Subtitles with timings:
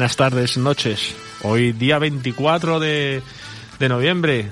[0.00, 1.14] Buenas tardes, noches.
[1.42, 3.20] Hoy día 24 de,
[3.78, 4.48] de noviembre,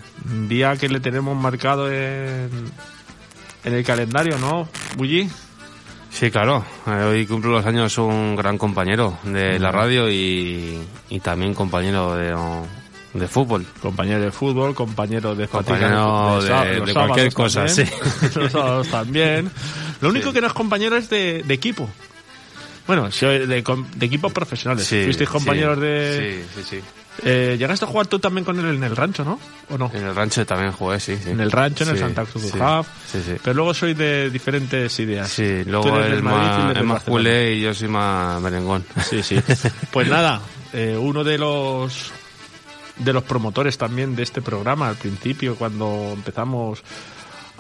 [0.47, 2.51] día que le tenemos marcado en,
[3.65, 4.69] en el calendario, ¿no,
[4.99, 5.27] Bulli?
[6.11, 6.67] Sí, claro.
[6.87, 12.15] Eh, Hoy cumple los años un gran compañero de la radio y, y también compañero
[12.15, 12.37] de,
[13.19, 13.65] de fútbol.
[13.81, 17.87] Compañero de fútbol, compañero de Compañero de- de cualquier cosa, también.
[17.89, 17.95] sí.
[18.39, 19.51] los sábados también.
[20.03, 20.35] Lo único Sí.
[20.35, 21.89] que no es compañero es de, de equipo.
[22.89, 24.87] Bueno, de, de equipos profesionales.
[24.87, 26.45] Sí, Fuisteis compañeros sí, de...
[26.55, 26.85] Sí, sí, sí.
[27.23, 29.39] Eh, llegaste a jugar tú también con él en el rancho, ¿no?
[29.69, 29.91] ¿O no?
[29.93, 31.31] En el rancho también jugué, sí, sí.
[31.31, 32.87] En el rancho, en el Santa Cruz sí, Hub.
[33.11, 33.35] Sí, sí.
[33.43, 35.29] Pero luego sois de diferentes ideas.
[35.29, 38.85] Sí, luego él más, el culé y yo soy más merengón.
[39.09, 39.39] Sí, sí.
[39.91, 40.41] Pues nada,
[40.73, 42.13] eh, uno de los
[42.97, 46.83] de los promotores también de este programa al principio cuando empezamos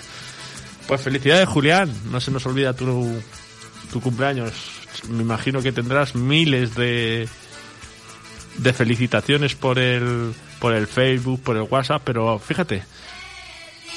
[0.88, 1.92] Pues felicidades Julián.
[2.12, 3.20] No se nos olvida tu
[3.92, 4.52] tu cumpleaños.
[5.10, 7.30] Me imagino que tendrás miles de
[8.58, 12.84] de felicitaciones por el por el Facebook, por el WhatsApp, pero fíjate,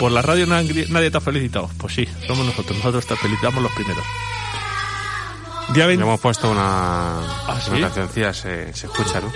[0.00, 1.70] por la radio nadie, nadie te ha felicitado.
[1.76, 4.02] Pues sí, somos nosotros, nosotros te felicitamos los primeros.
[5.74, 7.70] Día Le 20 hemos puesto una, ¿Ah, sí?
[7.72, 9.30] una cancioncilla, se, se escucha, ¿no?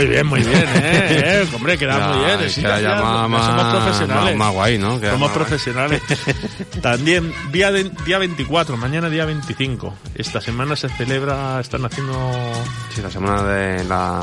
[0.00, 2.50] Muy bien, muy bien, eh, eh, hombre, queda Ya, muy bien.
[2.50, 4.24] sí, queda ya, ya ya, más- ya más- somos profesionales.
[4.24, 4.98] más- más guay, ¿no?
[5.00, 5.38] Queda Somos guay.
[5.38, 6.02] profesionales.
[6.82, 9.94] También, día, de- día 24, mañana día 25.
[10.14, 12.14] Esta semana se celebra, están haciendo
[12.94, 14.22] Sí, la semana de la,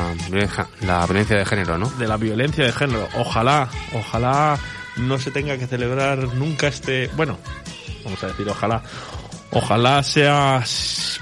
[0.82, 1.90] la violencia de género, ¿no?
[1.92, 3.08] de la violencia de género.
[3.16, 4.58] Ojalá, ojalá
[4.96, 7.38] no se tenga que celebrar nunca este, bueno,
[8.04, 8.82] vamos a decir ojalá,
[9.52, 10.64] ojalá sea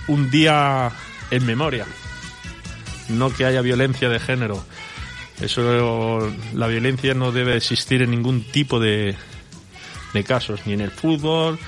[0.08, 0.90] un día
[1.30, 1.86] en memoria,
[3.10, 4.64] no que haya violencia de género.
[5.42, 9.16] Eso, la violencia no debe existir en ningún tipo de,
[10.14, 11.60] de casos, ni en el fútbol,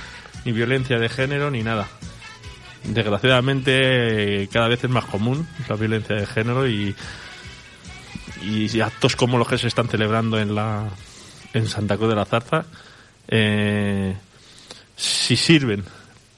[0.45, 1.87] ni violencia de género, ni nada.
[2.83, 6.95] Desgraciadamente, cada vez es más común la violencia de género y,
[8.41, 10.89] y actos como los que se están celebrando en la
[11.53, 12.65] en Santa Cruz de la Zarza
[13.27, 14.15] eh,
[14.95, 15.83] si sirven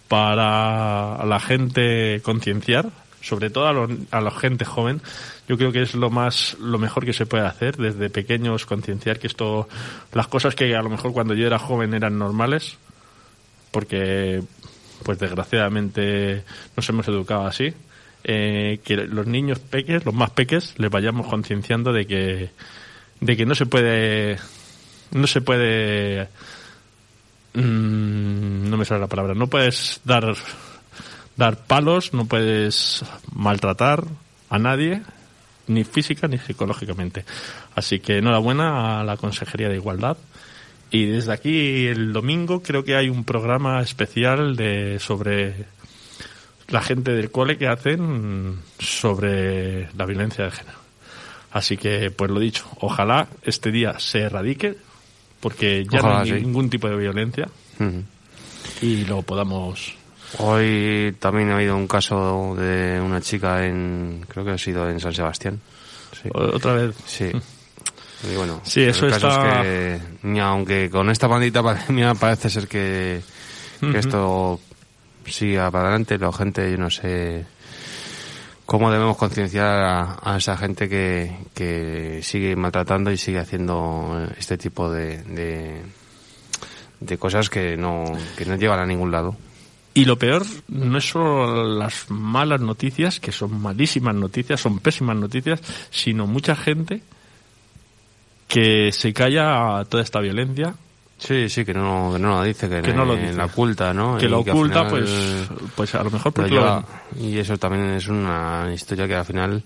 [0.08, 2.90] para la gente concienciar
[3.22, 5.02] sobre todo a, a la gente joven
[5.48, 9.20] yo creo que es lo más lo mejor que se puede hacer desde pequeños concienciar
[9.20, 9.68] que esto
[10.14, 12.78] las cosas que a lo mejor cuando yo era joven eran normales
[13.72, 14.42] porque
[15.04, 16.44] pues desgraciadamente
[16.76, 17.74] nos hemos educado así
[18.24, 22.50] eh, que los niños peques los más peques les vayamos concienciando de que
[23.20, 24.38] de que no se puede
[25.12, 26.30] no se puede
[27.54, 30.36] mm, no me sale la palabra no puedes dar
[31.40, 34.04] dar palos no puedes maltratar
[34.50, 35.02] a nadie
[35.68, 37.26] ni física ni psicológicamente
[37.76, 40.18] así que enhorabuena a la consejería de igualdad
[40.92, 45.66] y desde aquí el domingo creo que hay un programa especial de sobre
[46.70, 50.78] la gente del cole que hacen sobre la violencia de género.
[51.52, 54.78] Así que, pues lo dicho, ojalá este día se erradique,
[55.40, 56.34] porque ya no hay sí.
[56.34, 57.50] ningún tipo de violencia
[58.82, 59.96] y lo podamos.
[60.38, 65.00] Hoy también ha habido un caso de una chica en, creo que ha sido en
[65.00, 65.60] San Sebastián.
[66.22, 66.30] Sí.
[66.34, 66.96] Otra vez.
[67.06, 67.32] Sí.
[68.32, 72.14] Y bueno, Sí, eso el caso está- es que, ni aunque con esta bandita pandemia
[72.20, 73.22] parece ser que,
[73.80, 73.98] que Ujú.
[73.98, 74.60] esto
[75.26, 77.46] siga para adelante, la gente, yo no sé
[78.66, 84.58] cómo debemos concienciar a, a esa gente que, que sigue maltratando y sigue haciendo este
[84.58, 85.82] tipo de, de,
[87.00, 88.04] de cosas que no,
[88.38, 89.36] que no llevan a ningún lado.
[89.94, 95.16] Y lo peor no es solo las malas noticias, que son malísimas noticias, son pésimas
[95.18, 97.02] noticias, sino mucha gente
[98.48, 100.76] que se calla a toda esta violencia,
[101.18, 103.34] Sí, sí, que no, que no lo dice, que, Que no lo dice.
[103.34, 104.18] la oculta, ¿no?
[104.18, 106.86] que Y lo al oculta, final- pues, pues a lo mejor porque lo lleva-
[107.20, 109.62] y eso también es una historia que al final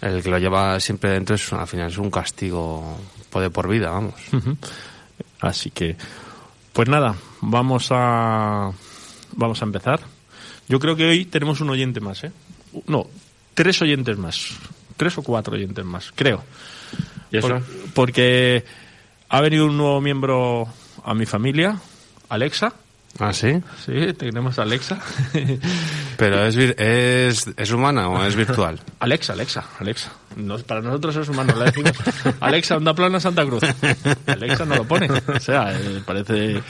[0.00, 2.96] el que lo lleva siempre dentro es al final es un castigo
[3.34, 4.14] de por vida vamos.
[5.42, 5.96] Así que,
[6.72, 8.70] pues nada, vamos a
[9.36, 10.00] vamos a empezar.
[10.68, 12.32] Yo creo que hoy tenemos un oyente más, ¿eh?
[12.88, 13.06] No,
[13.54, 14.48] tres oyentes más,
[14.96, 16.42] tres o cuatro oyentes más, creo.
[17.30, 17.48] ¿Y eso?
[17.48, 17.62] Por-
[17.94, 18.64] porque
[19.28, 20.66] ha venido un nuevo miembro
[21.04, 21.78] a mi familia,
[22.28, 22.72] Alexa,
[23.18, 23.62] ¿Ah, sí?
[23.86, 24.98] Sí, tenemos a Alexa.
[26.18, 28.78] ¿Pero es, es, es humana o es virtual?
[29.00, 30.12] Alexa, Alexa, Alexa.
[30.36, 31.92] No, para nosotros es humano, le decimos
[32.40, 33.62] Alexa, onda plana Santa Cruz.
[34.26, 35.08] Alexa no lo pone.
[35.34, 36.60] O sea, eh, parece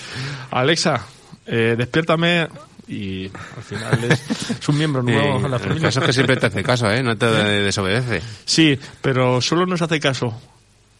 [0.52, 1.04] Alexa,
[1.46, 2.48] eh, despiértame
[2.88, 5.82] y al final es, es un miembro nuevo en la el familia.
[5.88, 7.02] caso es que siempre te hace caso, ¿eh?
[7.02, 8.22] No te desobedece.
[8.44, 10.40] Sí, pero solo nos hace caso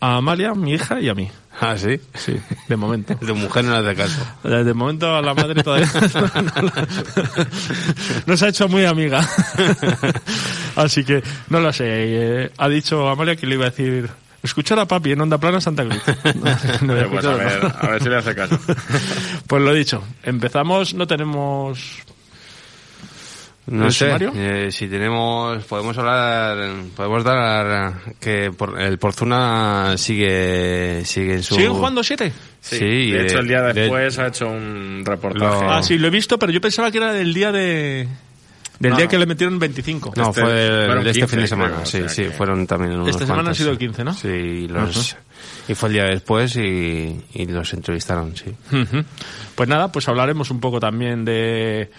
[0.01, 1.31] a Amalia, mi hija y a mí.
[1.59, 1.99] Ah, sí.
[2.13, 2.37] Sí,
[2.69, 3.17] de momento.
[3.17, 4.21] Tu mujer no le hace caso.
[4.65, 5.89] De momento a la madre todavía
[6.63, 6.71] no,
[8.27, 9.27] no se ha hecho muy amiga.
[10.77, 11.85] Así que no lo sé.
[11.89, 14.11] eh, ha dicho Amalia que le iba a decir
[14.43, 16.03] escuchar a papi en Onda Plana Santa Cruz.
[16.83, 18.59] No, no Pues a ver, a ver si le hace caso.
[19.47, 21.99] Pues lo dicho, empezamos, no tenemos...
[23.69, 26.57] No ¿El sé, eh, si tenemos, podemos hablar,
[26.95, 31.57] podemos dar que por- el Porzuna sigue, sigue en su...
[31.57, 32.33] ¿Siguen jugando siete?
[32.61, 35.65] Sí, de hecho, el día de- después ha hecho un reportaje.
[35.65, 38.07] Lo- Ah, sí, lo he visto, pero yo pensaba que era del día de...
[38.79, 39.11] Del No, día no.
[39.11, 40.13] que le metieron 25.
[40.17, 42.31] No, Este- fue de, este 15, fin de semana, creo, o sí, sea sí, que-
[42.31, 43.59] fueron también unos Esta semana han cuantos.
[43.59, 44.13] sido el 15, ¿no?
[44.13, 45.17] Sí, y, los,
[45.69, 48.51] y fue el día después y, y los entrevistaron, sí.
[48.71, 49.03] Ujú.
[49.55, 51.91] Pues nada, pues hablaremos un poco también de...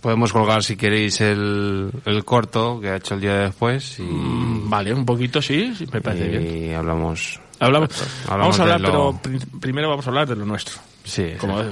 [0.00, 4.68] Podemos colgar si queréis el, el corto que ha hecho el día después y, Mm,
[4.68, 6.70] Vale, un poquito, sí, sí, me parece bien.
[6.70, 7.40] y hablamos.
[7.60, 7.88] Hablamos,
[8.28, 10.78] Hablamos vamos a hablar, lo- pero pri- primero vamos a hablar de lo nuestro.
[11.04, 11.62] Sí, Como.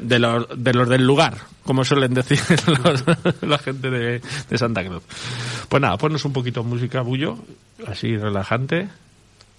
[0.00, 1.34] De, los, de los del lugar,
[1.64, 2.40] como suelen decir
[2.84, 3.04] los-
[3.42, 5.02] la gente de, de Santa Cruz.
[5.68, 7.38] Pues nada, ponnos un poquito de música bullo,
[7.86, 8.88] así relajante.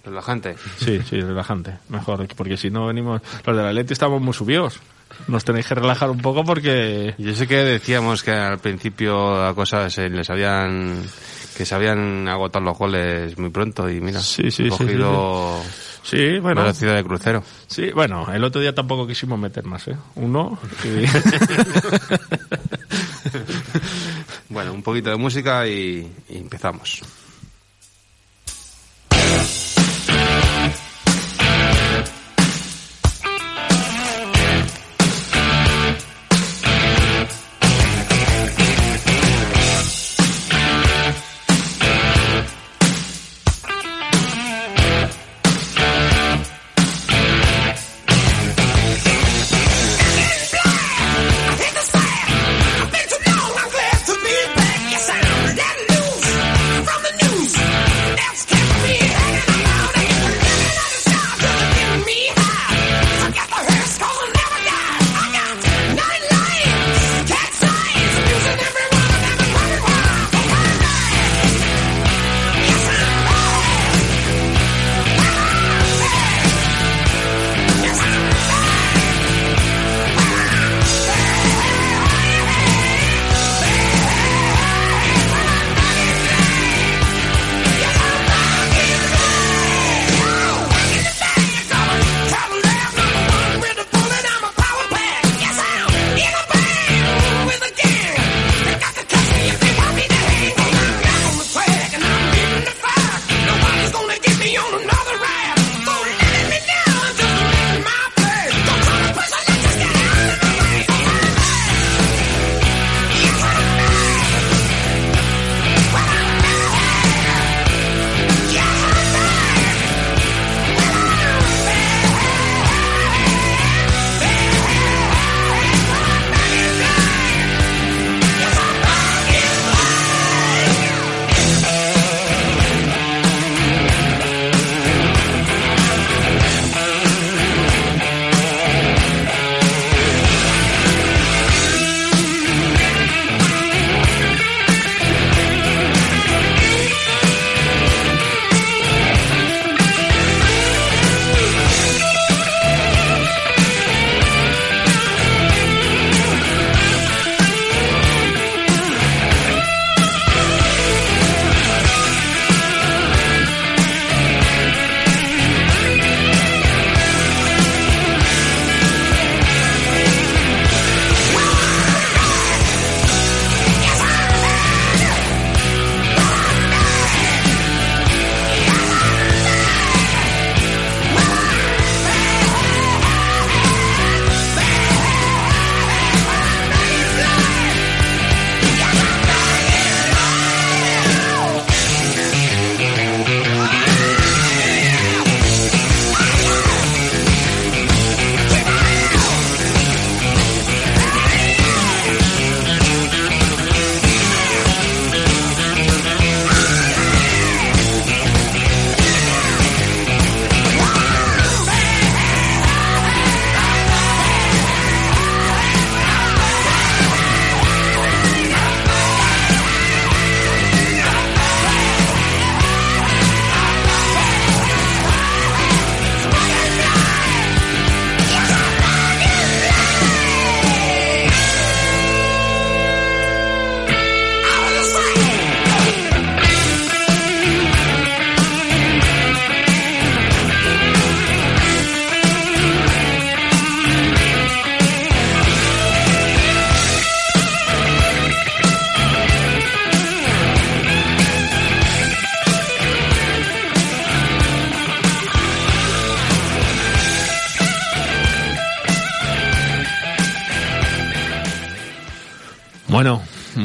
[0.04, 0.56] relajante.
[0.78, 4.78] Sí, sí, relajante, mejor, porque si no venimos, los de la Leti estamos muy subidos.
[5.28, 7.14] Nos tenéis que relajar un poco porque...
[7.18, 11.02] Yo sé que decíamos que al principio la cosa se les habían
[11.56, 15.91] que se habían agotado los goles muy pronto y mira, Sí, sí, sí, cogido Sí,
[16.40, 17.42] bueno, velocidad de crucero.
[17.66, 19.96] sí, bueno, el otro día tampoco quisimos meter más, ¿eh?
[20.16, 21.04] Uno y...
[24.48, 27.00] Bueno, un poquito de música y, y empezamos.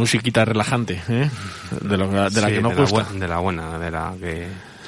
[0.07, 1.29] Musiquita relajante, ¿eh?
[1.81, 3.07] De, lo, de la Sí, que nos la gusta.
[3.13, 4.47] de la buena, de la que...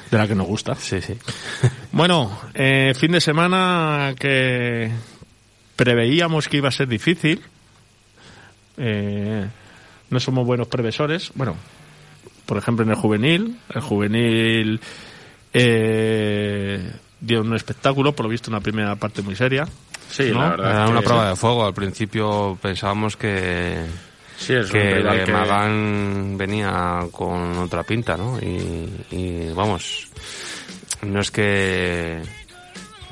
[0.10, 0.76] De la que nos gusta.
[0.76, 1.18] Sí, sí.
[1.92, 4.90] Bueno, eh, fin de semana que
[5.76, 7.42] preveíamos que iba a ser difícil.
[8.78, 9.46] Eh,
[10.10, 11.32] no somos buenos previsores.
[11.36, 11.56] Bueno,
[12.46, 13.58] por ejemplo en el juvenil.
[13.74, 14.80] El juvenil
[15.54, 19.68] eh, dio un espectáculo, por lo visto una primera parte muy seria.
[20.10, 20.42] Sí, ¿no?
[20.42, 20.72] la verdad.
[20.72, 21.66] Era una que- prueba de fuego.
[21.66, 23.84] Al principio pensábamos que,
[24.40, 28.40] Sí, es un que rival que- Magán venía con otra pinta, ¿no?
[28.40, 30.08] Y, y, vamos,
[31.04, 32.22] no es que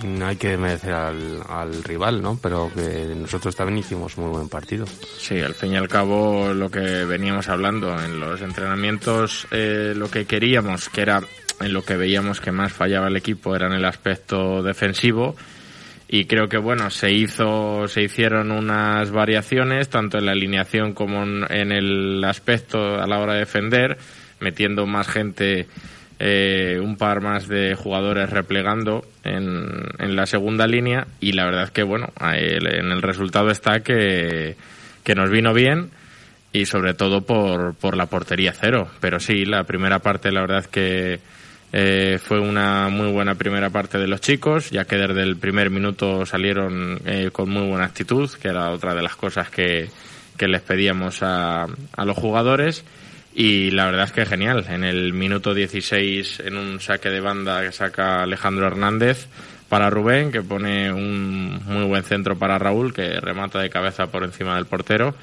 [0.05, 2.39] no hay que merecer al, al rival, ¿no?
[2.41, 4.85] Pero que nosotros también hicimos muy buen partido.
[5.19, 10.09] Sí, al fin y al cabo lo que veníamos hablando en los entrenamientos, eh, lo
[10.09, 11.21] que queríamos, que era
[11.59, 15.35] en lo que veíamos que más fallaba el equipo, era en el aspecto defensivo.
[16.09, 21.23] Y creo que bueno, se hizo, se hicieron unas variaciones, tanto en la alineación como
[21.23, 23.97] en, el aspecto a la hora de defender,
[24.39, 25.67] metiendo más gente,
[26.19, 31.07] eh, un par más de jugadores replegando en, en la segunda línea.
[31.19, 34.55] Y la verdad que bueno, en el resultado está que,
[35.03, 35.89] que nos vino bien
[36.53, 38.87] y sobre todo por, por la portería cero.
[39.01, 41.19] Pero sí, la primera parte la verdad que
[41.73, 45.69] eh, fue una muy buena primera parte de los chicos, ya que desde el primer
[45.69, 49.89] minuto salieron eh, con muy buena actitud, que era otra de las cosas que,
[50.37, 52.85] que les pedíamos a, a los jugadores.
[53.35, 54.65] Y la verdad es que genial.
[54.69, 59.27] En el minuto 16, en un saque de banda que saca Alejandro Hernández
[59.69, 64.23] para Rubén, que pone un muy buen centro para Raúl, que remata de cabeza por
[64.23, 65.13] encima del portero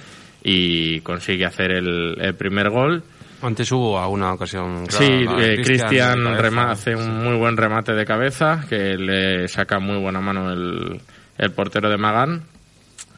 [0.44, 3.02] y consigue hacer el, el primer gol.
[3.42, 4.86] Antes hubo alguna ocasión.
[4.88, 6.26] Sí, eh, Cristian
[6.58, 11.00] hace un muy buen remate de cabeza que le saca muy buena mano el,
[11.38, 12.44] el portero de Magán.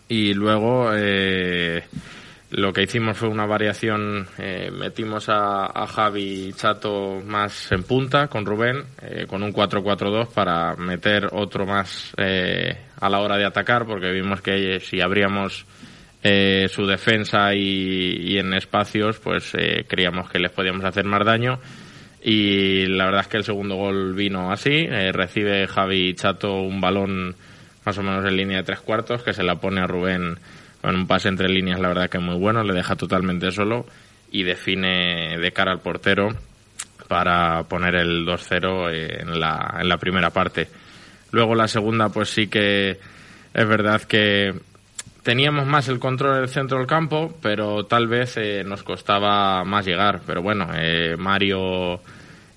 [0.08, 1.84] Y luego eh,
[2.50, 8.28] lo que hicimos fue una variación, eh, metimos a, a Javi Chato más en punta
[8.28, 13.46] con Rubén, eh, con un 4-4-2 para meter otro más eh, a la hora de
[13.46, 15.66] atacar, porque vimos que si abríamos
[16.28, 21.60] eh, su defensa y, en espacios, pues eh, creíamos que les podíamos hacer más daño.
[22.20, 24.88] Y la verdad es que el segundo gol vino así.
[24.90, 27.36] eh, recibe Javi Chato un balón
[27.84, 30.36] más o menos en línea de tres cuartos que se la pone a Rubén
[30.82, 33.86] con un pase entre líneas, la verdad que muy bueno, le deja totalmente solo
[34.32, 36.30] y define de cara al portero
[37.06, 40.66] para poner el 2-0 en la, en la primera parte.
[41.30, 42.98] Luego la segunda, pues sí que
[43.56, 44.52] es verdad que
[45.26, 49.84] teníamos más el control del centro del campo, pero tal vez eh, nos costaba más
[49.84, 50.20] llegar.
[50.24, 51.98] Pero bueno, eh, Mario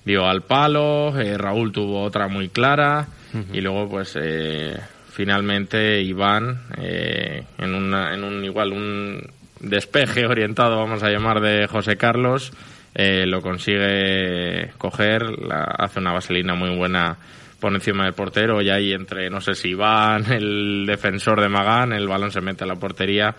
[0.04, 3.08] dio al palo, eh, Raúl tuvo otra muy clara
[3.52, 4.76] y luego pues eh,
[5.12, 9.20] finalmente Iván eh, en, una, en un igual un
[9.60, 12.52] despeje orientado vamos a llamar de José Carlos
[12.94, 17.18] lo consigue coger, la- hace una vaselina muy buena
[17.60, 21.92] por encima del portero y ahí entre, no sé si Iván, el defensor de Magán,
[21.92, 23.34] el balón se mete a la portería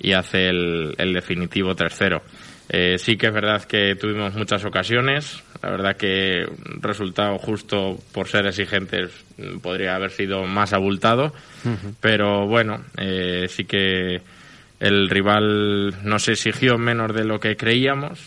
[0.00, 2.22] y hace el, el definitivo tercero.
[2.72, 7.98] Eh, sí que es verdad que tuvimos muchas ocasiones, la verdad que un resultado justo
[8.12, 11.32] por ser exigentes mm, podría haber sido más abultado,
[12.00, 14.22] pero bueno, eh, sí que
[14.78, 18.20] el rival nos exigió menos de lo que creíamos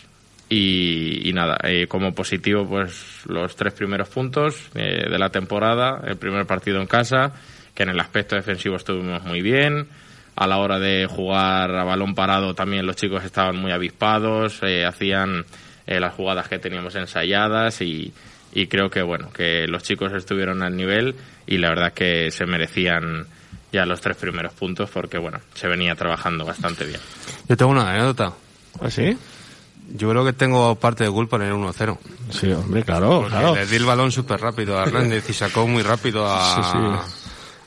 [0.54, 6.00] y, y nada, eh, como positivo pues los tres primeros puntos eh, de la temporada,
[6.06, 7.32] el primer partido en casa,
[7.74, 9.88] que en el aspecto defensivo estuvimos muy bien,
[10.36, 14.86] a la hora de jugar a balón parado también los chicos estaban muy avispados, eh,
[14.86, 15.44] hacían
[15.88, 18.14] eh, las jugadas que teníamos ensayadas y,
[18.54, 21.16] y creo que bueno, que los chicos estuvieron al nivel
[21.48, 23.26] y la verdad que se merecían
[23.72, 27.00] ya los tres primeros puntos porque bueno, se venía trabajando bastante bien.
[27.50, 28.34] Yo tengo una anécdota.
[28.80, 29.18] ¿Ah, sí?
[29.96, 31.98] Yo creo que tengo parte de culpa en el 1-0.
[32.32, 33.56] Sí, hombre, claro, Porque claro.
[33.56, 36.78] le di el balón súper rápido a Hernández y sacó muy rápido a, Sí,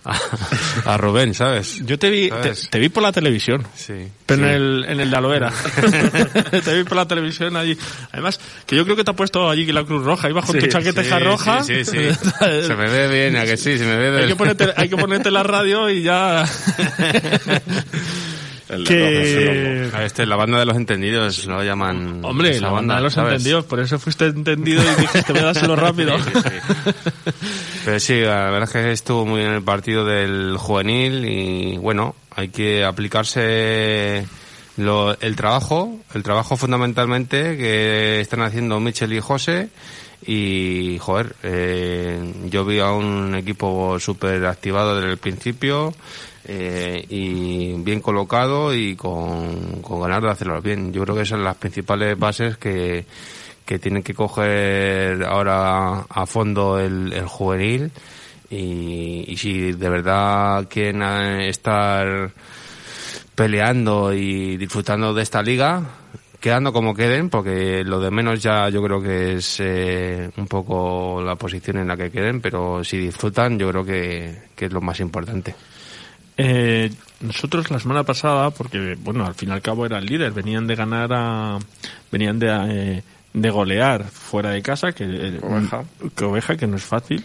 [0.05, 1.85] a, a Rubén, ¿sabes?
[1.85, 2.31] Yo te vi,
[2.71, 3.67] te, vi por la televisión.
[3.77, 4.09] Sí.
[4.25, 4.49] Pero sí.
[4.49, 5.53] en el, en el de Aloera.
[6.65, 7.77] te vi por la televisión allí.
[8.13, 10.31] Además, que yo creo que te ha puesto allí la Cruz Roja.
[10.31, 11.63] Con tu Sí, chaqueta sí, roja.
[11.65, 12.63] Sí, sí, sí.
[12.67, 14.89] se me ve bien, a que sí, se me ve hay, del- que ponerte, hay
[14.89, 16.45] que ponerte la radio y ya...
[18.69, 19.91] El que...
[19.95, 22.21] A este, la banda de los entendidos lo llaman.
[22.25, 23.35] Hombre, la banda de los ¿sabes?
[23.35, 26.19] entendidos, por eso fuiste entendido y dijiste, voy a dárselo rápido.
[26.19, 27.33] Sí, sí, sí.
[27.85, 32.17] Pero sí, la verdad es que estuvo muy bien el partido del juvenil y bueno,
[32.35, 34.27] hay que aplicarse
[34.77, 39.69] lo- el trabajo, el trabajo fundamentalmente que están haciendo Michel y José
[40.27, 45.95] y joder, eh, yo vi a un equipo súper activado desde el principio,
[46.49, 50.93] eh, y bien colocado y con, con ganas de hacerlo bien.
[50.93, 53.05] Yo creo que esas son las principales bases que,
[53.65, 57.91] que tienen que coger ahora a fondo el, juvenil
[58.49, 62.31] y, si de verdad quieren estar
[63.35, 65.83] peleando y disfrutando de esta liga,
[66.41, 71.21] quedando como queden, porque lo de menos ya yo creo que es eh, un poco
[71.21, 74.81] la posición en la que queden, pero si disfrutan yo creo que, que es lo
[74.81, 75.57] más importante.
[76.37, 80.33] Eh, nosotros la semana pasada, porque bueno, al fin y al cabo era el líder,
[80.33, 81.59] venían de ganar a,
[82.13, 85.85] venían de, eh, de golear fuera de casa, que, eh, Oveja.
[86.15, 87.25] que Oveja, que no es fácil,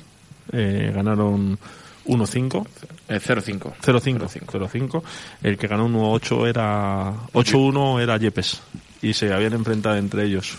[0.52, 1.58] eh, ganaron
[2.06, 2.66] 1-5.
[3.08, 3.74] Eh, 0-5.
[3.82, 4.28] 0-5.
[4.48, 5.04] 0-5.
[5.44, 7.14] El que ganó 1-8 era.
[7.34, 8.62] 8-1 era Yepes.
[9.02, 10.54] Y se habían enfrentado entre ellos.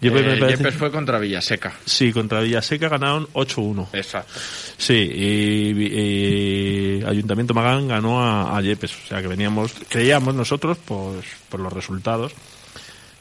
[0.00, 1.72] Yepes Eh, parece- fue contra Villaseca.
[1.84, 3.88] Sí, contra Villaseca ganaron 8-1.
[3.92, 4.32] Exacto.
[4.76, 8.92] Sí, y, y Ayuntamiento Magán ganó a, a Yepes.
[9.04, 12.32] O sea que veníamos, creíamos nosotros, pues, por los resultados,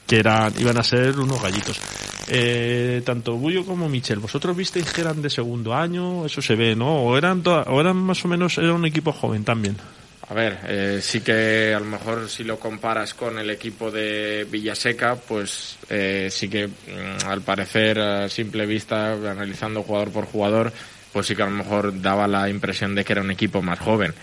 [0.06, 1.80] que eran, iban a ser unos gallitos.
[2.28, 6.26] Eh, tanto Bullo como Michel, ¿vosotros visteis que eran de segundo año?
[6.26, 7.02] Eso se ve, ¿no?
[7.04, 9.78] O eran, toda- o eran más o menos, era un equipo joven también.
[10.28, 14.48] A ver, eh, sí que a lo mejor si lo comparas con el equipo de
[14.50, 20.74] Villaseca, pues eh, sí que mm, al parecer a simple vista, analizando jugador por jugador,
[21.14, 23.78] pues sí que a lo mejor daba la impresión de que era un equipo más
[23.78, 24.16] joven.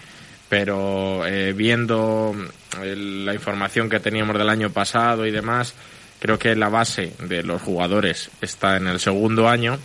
[0.48, 2.34] Pero eh, viendo
[2.82, 5.72] el- la información que teníamos del año pasado y demás,
[6.18, 9.78] creo que la base de los jugadores está en el segundo año.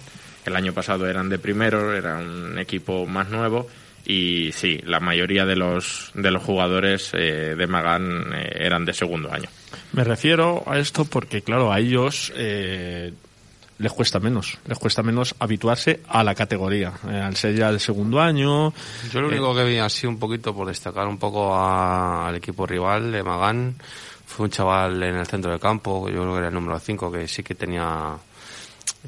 [0.45, 3.67] El año pasado eran de primero, era un equipo más nuevo
[4.09, 8.93] y sí, la mayoría de los de los jugadores eh, de Magán eh, eran de
[8.93, 9.49] segundo año.
[9.91, 13.11] Me refiero a esto porque, claro, a ellos eh,
[13.79, 14.57] les cuesta menos.
[14.65, 16.93] Les cuesta menos habituarse a la categoría.
[17.09, 18.73] Eh, al ser ya el segundo año.
[19.11, 22.65] Yo lo único que vi así un poquito por destacar un poco a- al equipo
[22.65, 23.75] rival de Magán
[24.25, 27.11] fue un chaval en el centro del campo, yo creo que era el número 5,
[27.11, 28.15] que sí que tenía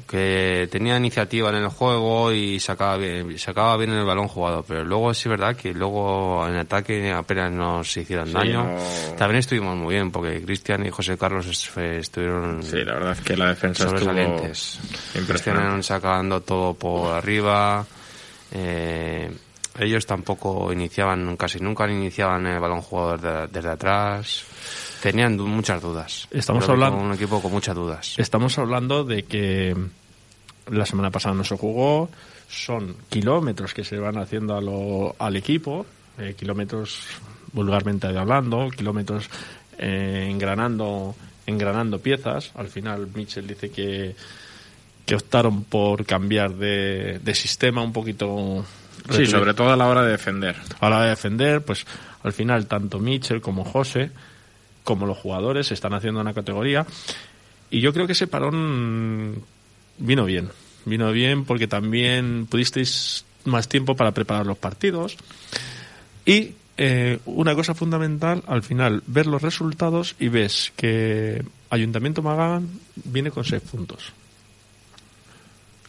[0.08, 4.84] que tenía iniciativa en el juego y sacaba bien, sacaba bien el balón jugado, pero
[4.84, 8.64] luego sí es verdad que luego en ataque apenas nos hicieron Sí, daño.
[8.64, 13.12] no- También estuvimos muy bien porque Cristian y José Carlos est- estuvieron Sí, la verdad
[13.12, 14.80] es que la defensa sobresalientes.
[15.14, 17.86] Estuvieron sacando todo por arriba.
[18.52, 19.30] Eh,
[19.78, 24.44] ellos tampoco iniciaban, casi nunca iniciaban el balón jugado desde, desde atrás.
[25.02, 26.28] Tenían muchas dudas.
[26.30, 28.14] Estamos Creo hablando- un equipo con muchas dudas.
[28.18, 29.74] Estamos hablando de que
[30.70, 32.10] la semana pasada no se jugó.
[32.48, 35.86] Son kilómetros que se van haciendo a lo- al equipo.
[36.18, 37.00] eh, kilómetros
[37.52, 38.68] vulgarmente hablando.
[38.76, 39.30] Kilómetros
[39.78, 41.14] eh, engranando,
[41.46, 42.50] engranando piezas.
[42.54, 44.14] Al final Mitchell dice que
[45.06, 48.64] que optaron por cambiar de, de sistema un poquito
[49.10, 50.54] Sí, sobre todo a la hora de defender.
[50.78, 51.84] a la hora de defender, pues
[52.22, 54.10] al final tanto Mitchell como José,
[54.84, 56.86] como los jugadores, están haciendo una categoría.
[57.70, 59.42] Y yo creo que ese parón
[59.98, 60.50] vino bien.
[60.84, 65.16] Vino bien porque también pudisteis más tiempo para preparar los partidos.
[66.24, 72.68] Y eh, una cosa fundamental, al final, ver los resultados y ves que Ayuntamiento Magán
[72.96, 74.12] viene con seis puntos.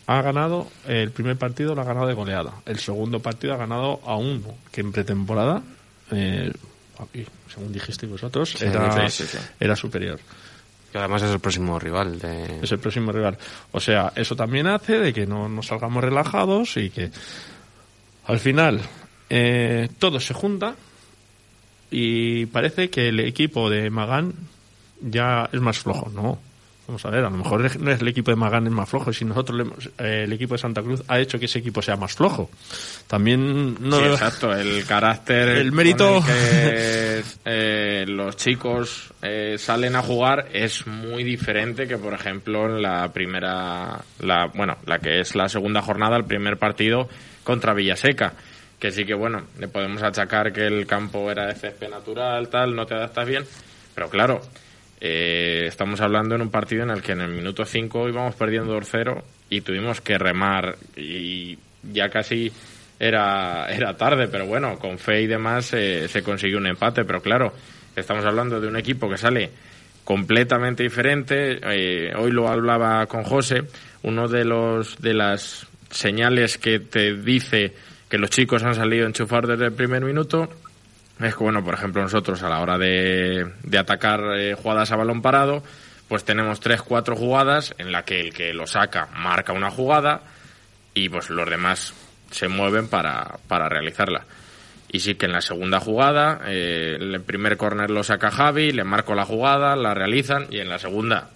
[0.08, 2.56] Ha ganado, el primer partido lo ha ganado de goleada.
[2.65, 5.63] El segundo partido ha ganado a uno, que en pretemporada,
[6.12, 6.51] eh,
[7.02, 9.44] aquí, según dijisteis vosotros, era, sí, sí, sí.
[9.60, 10.20] era superior.
[10.92, 12.20] Que además es el próximo rival.
[12.20, 12.60] De...
[12.62, 13.38] Es el próximo rival.
[13.72, 17.12] O sea, eso también hace de que no nos salgamos relajados y que
[18.26, 18.82] al final
[19.30, 20.76] eh, todo se junta
[21.90, 24.34] y parece que el equipo de Magán
[25.02, 26.10] ya es más flojo.
[26.10, 26.40] No.
[26.88, 29.13] Vamos a ver, a lo mejor no es el equipo de Magán es más flojo,
[29.13, 31.82] si nosotros le hemos- eh, el equipo de Santa Cruz ha hecho que ese equipo
[31.82, 32.50] sea más flojo.
[33.08, 34.54] También no sí, exacto.
[34.54, 35.48] El carácter.
[35.58, 41.98] El mérito- el que eh, los chicos eh, salen a jugar es muy diferente que,
[41.98, 44.02] por ejemplo, en la primera.
[44.20, 47.08] La, bueno, la que es la segunda jornada, el primer partido
[47.44, 48.34] contra Villaseca.
[48.80, 52.76] Que sí que, bueno, le podemos achacar que el campo era de césped natural, tal,
[52.76, 53.44] no te adaptas bien.
[53.94, 54.41] Pero claro,
[55.04, 58.80] eh, estamos hablando en un partido en el que en el minuto 5 íbamos perdiendo
[58.80, 61.58] 2-0 y tuvimos que remar y
[61.92, 62.52] ya casi
[63.00, 67.20] era, era tarde, pero bueno, con fe y demás eh, se consiguió un empate, pero
[67.20, 67.52] claro,
[67.96, 69.50] estamos hablando de un equipo que sale
[70.04, 71.60] completamente diferente.
[71.64, 73.64] eh, hoy lo hablaba con José,
[74.04, 77.74] uno de los de las señales que te dice
[78.08, 80.48] que los chicos han salido a enchufar desde el primer minuto
[81.23, 84.95] es que, bueno, por ejemplo, nosotros a la hora de, de atacar eh, jugadas a
[84.95, 85.63] balón parado,
[86.07, 90.21] pues tenemos tres, cuatro jugadas en la que el que lo saca marca una jugada
[90.93, 91.93] y pues los demás
[92.31, 94.25] se mueven para, para realizarla.
[94.91, 98.84] Y sí que en la segunda jugada, eh, el primer córner lo saca Javi, le
[98.84, 101.29] marco la jugada, la realizan y en la segunda,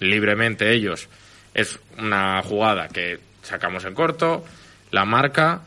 [0.00, 1.08] libremente ellos,
[1.54, 4.44] es una jugada que sacamos en corto,
[4.90, 5.62] la marca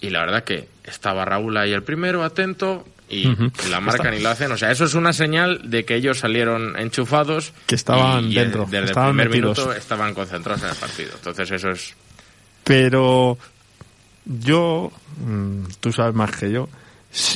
[0.00, 3.24] y la verdad que estaba Raúl ahí el primero, atento, y
[3.70, 4.50] la marcan y lo hacen.
[4.52, 7.52] O sea, eso es una señal de que ellos salieron enchufados.
[7.66, 9.58] Que estaban y, y dentro, Desde estaban el primer metidos.
[9.58, 11.10] minuto estaban concentrados en el partido.
[11.14, 11.94] Entonces eso es...
[12.64, 13.38] Pero
[14.24, 14.90] yo,
[15.24, 16.68] mm, tú sabes más que yo,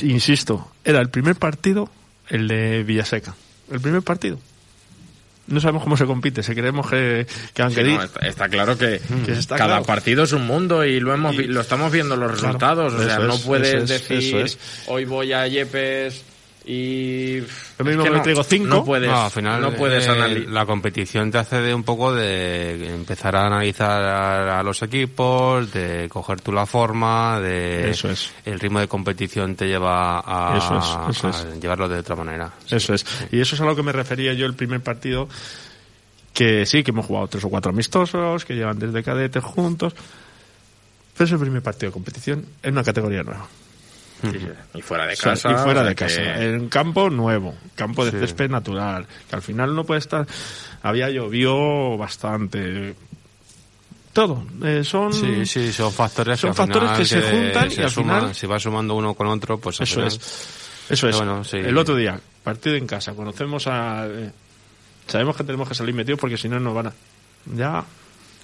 [0.03, 1.89] insisto, era el primer partido,
[2.27, 3.33] el de Villaseca.
[3.71, 4.39] El primer partido.
[5.47, 7.97] No sabemos cómo se compite, si creemos que, que han Sí, querido.
[7.97, 9.83] no, está, está claro que, Que está cada claro.
[9.85, 12.93] partido es un mundo y lo hemos Y- lo estamos viendo los Claro, resultados.
[12.93, 14.57] o sea, no es, puedes es, decir es.
[14.87, 16.23] hoy voy a Yepes
[16.73, 17.39] y
[17.77, 18.67] Lo mismo es que no, te digo, cinco.
[18.67, 22.13] No puedes, No, al final no puedes eh, la competición te hace de un poco
[22.13, 28.09] de empezar a analizar a, a los equipos, de coger tú la forma, de Eso
[28.09, 28.31] es.
[28.45, 30.77] el ritmo de competición te lleva a, Eso
[31.09, 32.53] es, eso a llevarlo de otra manera.
[32.69, 33.05] Eso es.
[33.33, 35.27] Y eso es a lo que me refería yo el primer partido,
[36.33, 39.93] que sí, que hemos jugado tres o cuatro amistosos, que llevan desde cadetes juntos,
[41.17, 43.47] pero es el primer partido de competición en una categoría nueva.
[44.21, 44.47] Sí, sí.
[44.75, 45.51] y fuera de O sea, casa.
[45.51, 46.43] y fuera de casa.
[46.43, 48.17] En campo nuevo, campo de Sí.
[48.19, 50.25] césped natural, que al final no puede estar.
[50.83, 52.95] Había llovido bastante.
[54.13, 54.45] Todo.
[54.63, 55.13] Eh, son.
[55.13, 58.19] Sí, sí, son factores Son que, factores que se juntan y al suman.
[58.19, 60.47] final- Si va sumando uno con otro, pues al Eso final- es.
[60.89, 61.15] Eso es.
[61.17, 61.41] Bueno.
[61.53, 64.05] El otro día, partido en casa, conocemos a.
[64.07, 64.31] eh,
[65.07, 66.93] sabemos que tenemos que salir metidos porque si no nos van a.
[67.55, 67.85] Ya.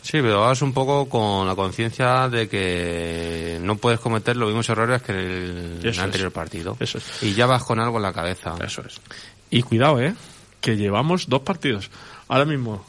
[0.07, 4.69] Sí, pero vas un poco con la conciencia de que no puedes cometer los mismos
[4.69, 5.99] errores que en el, es.
[5.99, 6.77] anterior partido.
[6.79, 7.23] Eso es.
[7.23, 8.55] Y ya vas con algo en la cabeza.
[8.63, 9.01] Eso es.
[9.49, 10.15] Y cuidado, ¿eh?
[10.61, 11.91] Que llevamos dos partidos.
[12.29, 12.85] Ahora mismo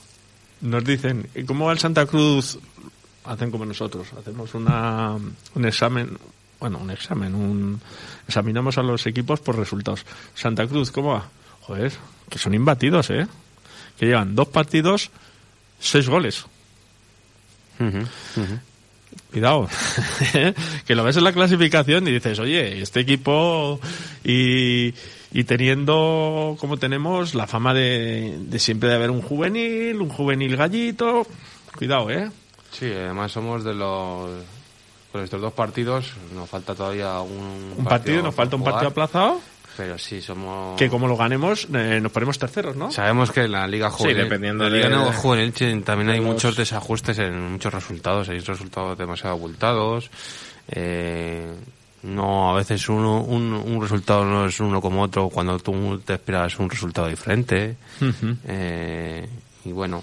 [0.61, 2.57] nos dicen, ¿y ¿cómo va el Santa Cruz?
[3.24, 5.16] Hacen como nosotros, hacemos una,
[5.57, 6.16] un examen,
[6.61, 7.81] bueno, un examen, un,
[8.28, 10.07] examinamos a los equipos por resultados.
[10.37, 11.28] Santa Cruz, ¿cómo va?
[11.62, 11.92] Joder,
[12.31, 13.26] que son imbatidos, ¿eh?
[13.98, 15.11] Que llevan dos partidos,
[15.81, 16.46] seis goles.
[19.31, 19.69] Cuidado,
[20.87, 23.79] que lo ves en la clasificación y dices, oye, este equipo
[24.25, 24.95] y,
[25.33, 30.57] y teniendo como tenemos la fama de, de siempre de haber un juvenil, un juvenil
[30.57, 31.27] gallito,
[31.77, 32.31] cuidado, ¿eh?
[32.71, 34.31] Sí, además somos de los...
[35.12, 38.88] Con estos dos partidos nos falta todavía un, Un partido, nos por falta un partido
[38.88, 39.41] aplazado,
[39.79, 40.77] Pero sí, somos...
[40.77, 42.91] que como lo ganemos eh, nos ponemos terceros, ¿no?
[42.93, 46.11] Sabemos que en la Liga Juvenil, dependiendo en la Liga de- no Juvenil sí, también
[46.11, 48.29] hay los- muchos desajustes en muchos resultados.
[48.29, 50.11] Hay resultados demasiado abultados.
[50.69, 51.47] Eh,
[52.03, 56.14] no, a veces uno, un, un resultado no es uno como otro cuando tú te
[56.14, 57.77] esperas un resultado diferente.
[58.47, 59.29] Eh,
[59.64, 60.03] y bueno,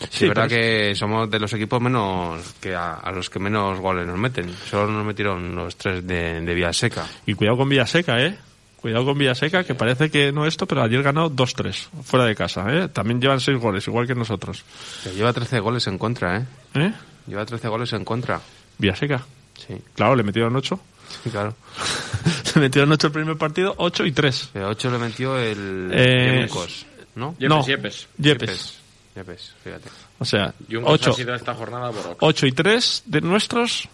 [0.00, 3.28] sí, Sí, es verdad pero que somos de los equipos menos que a, a los
[3.30, 4.50] que menos goles nos meten.
[4.68, 7.06] Solo nos metieron los tres de, de vía seca.
[7.26, 8.36] Y cuidado con Villaseca, ¿eh?
[8.80, 12.64] Cuidado con Villaseca, que parece que no esto, pero ayer ganó 2-3, fuera de casa,
[12.70, 12.88] ¿eh?
[12.88, 14.64] También llevan seis goles, igual que nosotros.
[15.04, 16.44] Que lleva 13 goles en contra, ¿eh?
[16.74, 16.92] ¿Eh?
[17.26, 18.40] Lleva 13 goles en contra.
[18.78, 19.22] Villaseca.
[19.66, 20.80] Sí, Claro, le metieron 8.
[21.22, 21.54] sí, claro.
[22.44, 24.50] Se metieron 8 el primer partido, 8 y 3.
[24.54, 27.34] Pero 8 le metió el Eh, Yuncos, ¿no?
[27.38, 27.66] Yepes, No.
[27.66, 28.08] Yepes.
[28.16, 28.78] Yepes.
[29.14, 29.90] Yepes, fíjate.
[30.18, 32.16] O sea, Yuncos 8, ha sido esta jornada por Oca.
[32.26, 33.88] 8 y 3 de nuestros,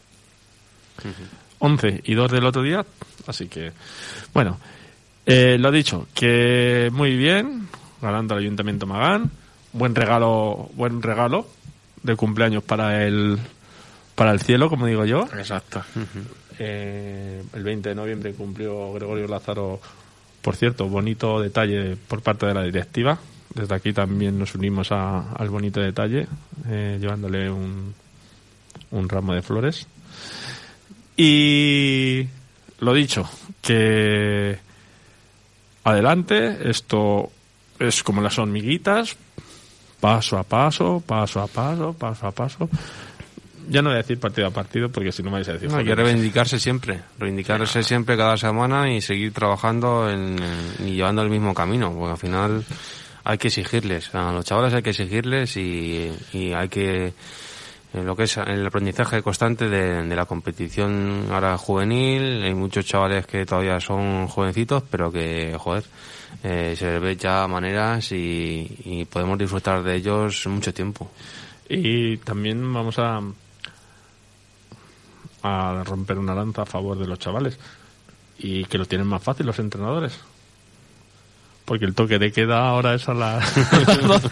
[1.59, 2.85] 11 y 2 del otro día.
[3.27, 3.73] Así que,
[4.33, 4.59] bueno,
[5.27, 7.69] eh, lo dicho, que muy bien,
[8.01, 9.31] ganando el Ayuntamiento Magán.
[9.73, 11.47] Buen regalo, buen regalo
[12.03, 13.39] de cumpleaños para el,
[14.15, 15.29] para el cielo, como digo yo.
[15.37, 15.83] Exacto.
[16.59, 19.81] Eh, el 20 de noviembre cumplió Gregorio Lázaro,
[20.41, 23.19] por cierto, bonito detalle por parte de la directiva.
[23.55, 26.27] Desde aquí también nos unimos a- al bonito detalle,
[26.69, 27.93] eh, llevándole un,
[28.93, 29.87] un ramo de flores.
[31.17, 32.27] Y
[32.81, 33.29] lo dicho,
[33.63, 34.59] que
[35.91, 37.31] adelante, esto
[37.79, 39.17] es como las hormiguitas,
[40.01, 42.69] paso a paso, paso a paso, paso a paso.
[43.69, 45.69] Ya no voy a decir partido a partido porque si no me vais a decir.
[45.71, 47.01] No, hay que reivindicarse siempre.
[47.19, 51.93] Reivindicarse siempre cada semana y seguir trabajando en, en- y llevando el mismo camino.
[51.93, 52.65] Porque al final
[53.25, 54.15] hay que exigirles.
[54.15, 57.13] A los chavales hay que exigirles y, y hay que.
[57.97, 62.43] En lo que es el aprendizaje constante de, la competición ahora juvenil.
[62.43, 65.85] Hay muchos chavales que todavía son jovencitos, pero que, joder,
[66.43, 71.11] eh, se les ve ya maneras y, y podemos disfrutar de ellos mucho tiempo.
[71.69, 73.21] Y también vamos a,
[75.43, 77.59] a romper una lanza a favor de los chavales
[78.39, 80.19] y que lo tienen más fácil los entrenadores.
[81.67, 83.41] Porque el toque de queda ahora es a, la- a
[83.87, 84.29] las 12.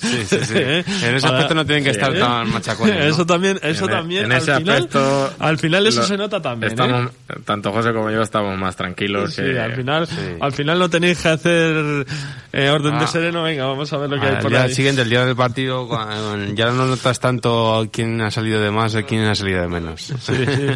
[0.00, 0.54] Sí, sí, sí.
[0.56, 0.84] ¿Eh?
[0.86, 2.18] En ese Ahora- aspecto no tienen que estar ¿Eh?
[2.18, 2.94] tan machacones.
[2.98, 3.04] ¿no?
[3.04, 6.16] Eso también, eso En también, en al ese final, aspecto, al final eso lo- se
[6.18, 7.08] nota también, ¿eh?
[7.46, 9.32] Tanto José como yo estamos más tranquilos.
[9.34, 10.14] Sí, que- al final, sí.
[10.40, 12.06] al final no tenéis que hacer
[12.52, 13.08] eh, orden de Ah.
[13.08, 14.74] sereno, venga, vamos a ver lo que hay por día ahí.
[14.74, 18.94] siguiente, el día del partido, cuando ya no notas tanto quién ha salido de más
[18.94, 20.00] o quién ha salido de menos.
[20.02, 20.66] Sí, sí.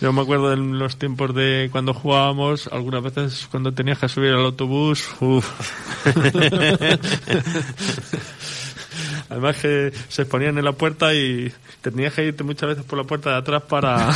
[0.00, 4.30] Yo me acuerdo de los tiempos de cuando jugábamos, algunas veces cuando tenías que subir
[4.32, 5.04] al autobús,
[9.28, 11.52] Además que se ponían en la puerta y
[11.82, 14.08] tenías que irte muchas veces por la puerta de atrás para...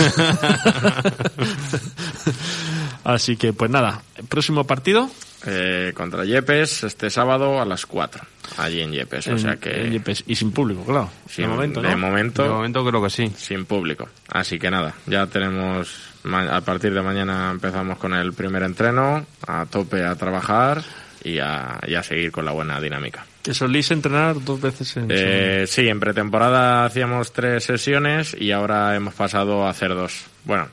[3.05, 5.11] Así que pues nada, próximo partido
[5.47, 8.23] eh, contra Yepes este sábado a las 4,
[8.59, 9.27] allí en Yepes.
[9.29, 9.87] o en- sea que.
[9.87, 10.25] en Yepes.
[10.27, 11.11] y sin público, claro.
[11.29, 11.97] sin- de momento, de ¿no?
[11.99, 13.33] momento, De momento creo que sí.
[13.37, 14.07] sin público.
[14.29, 16.10] Así que nada, ya tenemos.
[16.25, 20.83] A partir de mañana empezamos con el primer entreno, a tope a trabajar
[21.25, 23.25] y a, y a seguir con la buena dinámica.
[23.43, 28.95] Que solís entrenar dos veces en Eh, sí, en pretemporada hacíamos tres sesiones y ahora
[28.95, 30.27] hemos pasado a hacer dos.
[30.45, 30.69] Bueno,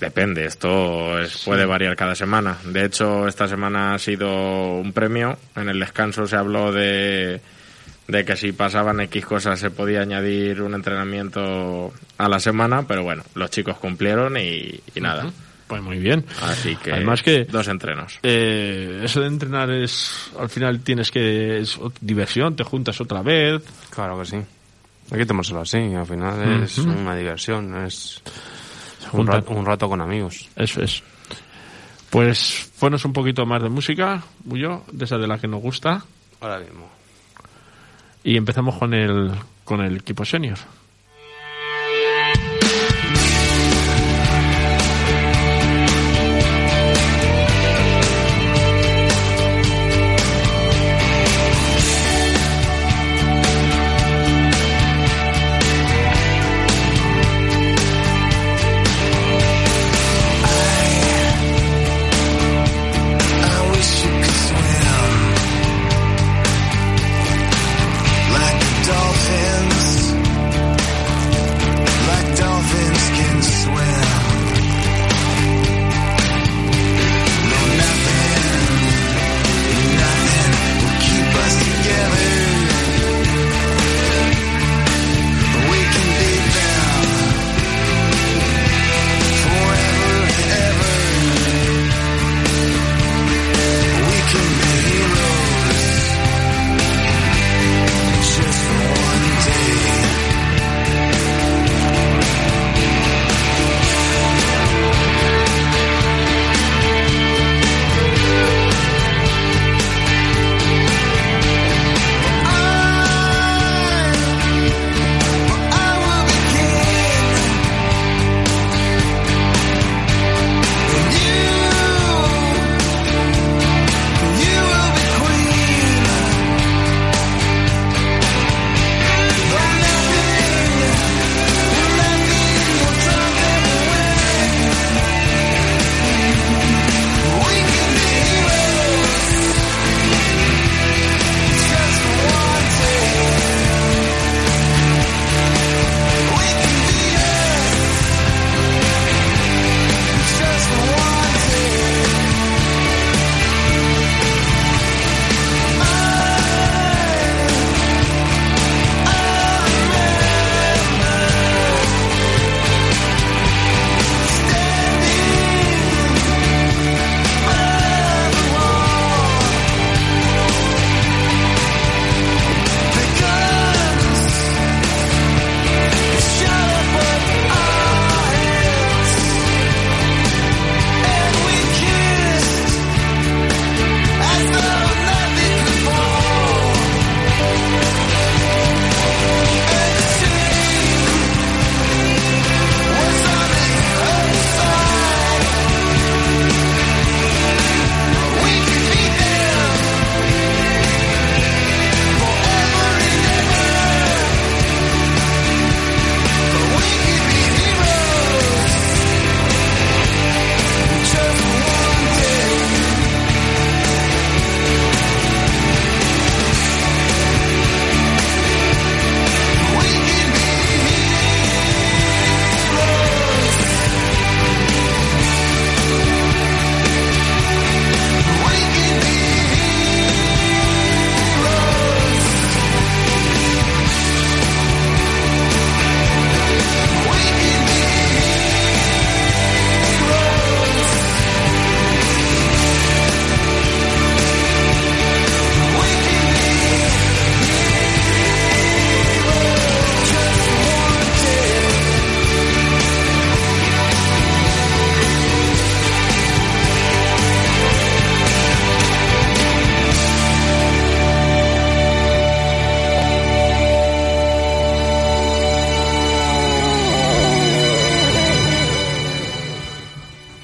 [0.00, 2.56] depende, esto es- puede variar cada semana.
[2.64, 5.38] De hecho, esta semana ha sido un premio.
[5.56, 7.40] En el descanso se habló de,
[8.08, 13.02] de que si pasaban X cosas se podía añadir un entrenamiento a la semana, pero
[13.04, 15.30] bueno, los chicos cumplieron y, y nada.
[15.66, 16.24] Pues muy bien.
[16.42, 18.18] Así que, Además que dos entrenos.
[18.22, 23.62] eh, eso de entrenar es al final tienes que es diversión, te juntas otra vez.
[23.90, 24.36] Claro que sí.
[25.10, 28.22] Hay que tomárselo así, al final es una diversión, es
[29.12, 30.48] un rato, un rato con amigos.
[30.56, 31.02] Eso es.
[32.10, 36.02] Pues ponos un poquito más de música, Bullo, de esa de la que nos gusta,
[36.40, 36.88] Ahora mismo.
[38.24, 39.32] Y empezamos con el
[39.64, 40.58] con el equipo senior.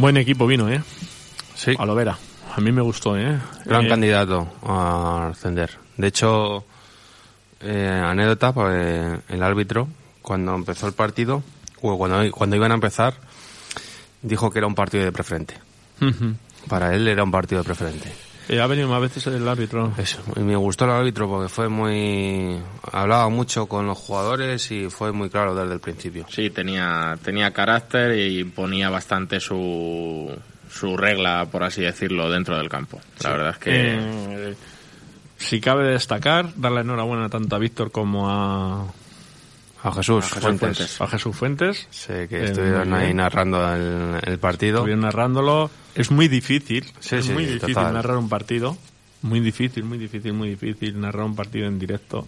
[0.04, 0.82] Buen equipo vino, ¿eh?
[1.54, 2.18] Sí, A lo vera.
[2.54, 3.38] A mí me gustó, ¿eh?
[3.64, 5.70] gran Eh, candidato a ascender.
[5.96, 6.66] De hecho,
[7.62, 9.88] eh, anécdota, pues el árbitro,
[10.20, 11.42] cuando empezó el partido,
[11.80, 13.14] o cuando, cuando iban a empezar,
[14.20, 15.54] dijo que era un partido de preferente.
[16.68, 18.12] Para él era un partido de preferente.
[18.48, 19.92] Eh, ha venido más veces el árbitro.
[19.96, 22.58] Eso, y me gustó el árbitro porque fue muy...
[22.92, 26.26] Hablaba mucho con los jugadores y fue muy claro desde el principio.
[26.28, 30.30] Sí, tenía, tenía carácter y ponía bastante su,
[30.70, 33.00] su regla, por así decirlo, dentro del campo.
[33.22, 34.54] La verdad es que Eh,
[35.38, 38.86] si cabe destacar, darle enhorabuena tanto a Víctor como a,
[39.84, 40.58] A Jesús, A Jesús Fuentes.
[40.78, 41.00] Fuentes.
[41.00, 41.86] a Jesús Fuentes.
[41.90, 44.78] Sé que estuvieron ahí narrando el, el partido.
[44.78, 45.70] Estuvieron narrándolo.
[45.94, 46.84] Es muy difícil.
[47.00, 47.92] Sí, es sí, muy difícil total.
[47.94, 48.76] narrar un partido.
[49.22, 52.26] Muy difícil, muy difícil, muy difícil narrar un partido en directo.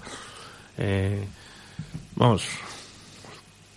[0.78, 1.26] Eh,
[2.14, 2.46] vamos,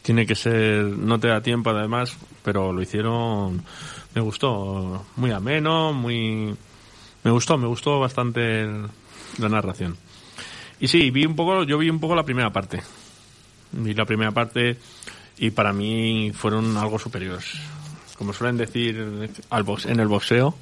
[0.02, 3.64] tiene que ser, no te da tiempo además, pero lo hicieron,
[4.16, 6.56] me gustó, muy ameno, muy,
[7.24, 8.88] me gustó, me gustó bastante el-
[9.38, 9.96] la narración.
[10.80, 12.82] Y sí, vi un poco, yo vi un poco la primera parte.
[13.72, 14.78] Vi la primera parte
[15.38, 17.54] y para mí fueron algo superiores.
[18.18, 20.56] Como suelen decir al box, en el boxeo,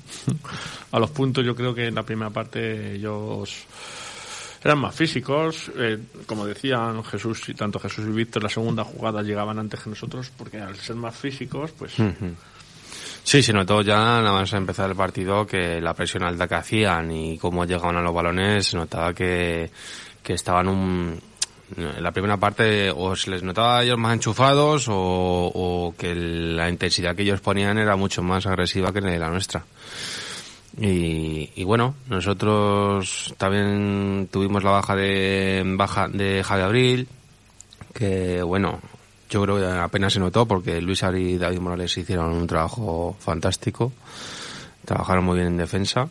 [0.92, 3.66] a los puntos yo creo que en la primera parte ellos
[4.64, 5.72] eran más físicos.
[5.76, 9.90] eh, como decían Jesús y tanto Jesús y Víctor, la segunda jugada llegaban antes que
[9.90, 11.96] nosotros porque al ser más físicos, pues
[13.24, 17.12] Sí, se notó ya nada más empezar el partido que la presión alta que hacían
[17.12, 19.70] y cómo llegaban a los balones, se notaba que,
[20.24, 21.20] que estaban un,
[21.76, 24.94] en la primera parte o se les notaba a ellos más enchufados o,
[25.54, 29.66] o que la intensidad que ellos ponían era mucho más agresiva que la nuestra.
[30.80, 37.08] Y, y bueno, nosotros también tuvimos la baja de baja de Javi Abril,
[37.94, 38.80] que bueno,
[39.30, 43.16] yo creo que apenas se notó porque Luis Ari y David Morales hicieron un trabajo
[43.20, 43.92] fantástico,
[44.86, 46.08] trabajaron muy bien en defensa.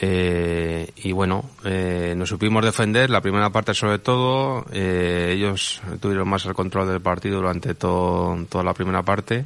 [0.00, 4.66] Eh, y bueno, eh, nos supimos defender la primera parte sobre todo.
[4.72, 9.44] eh, ellos tuvieron más el control del partido durante todo, toda la primera parte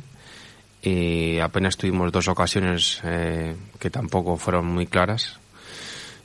[0.81, 5.39] y apenas tuvimos dos ocasiones eh, que tampoco fueron muy claras.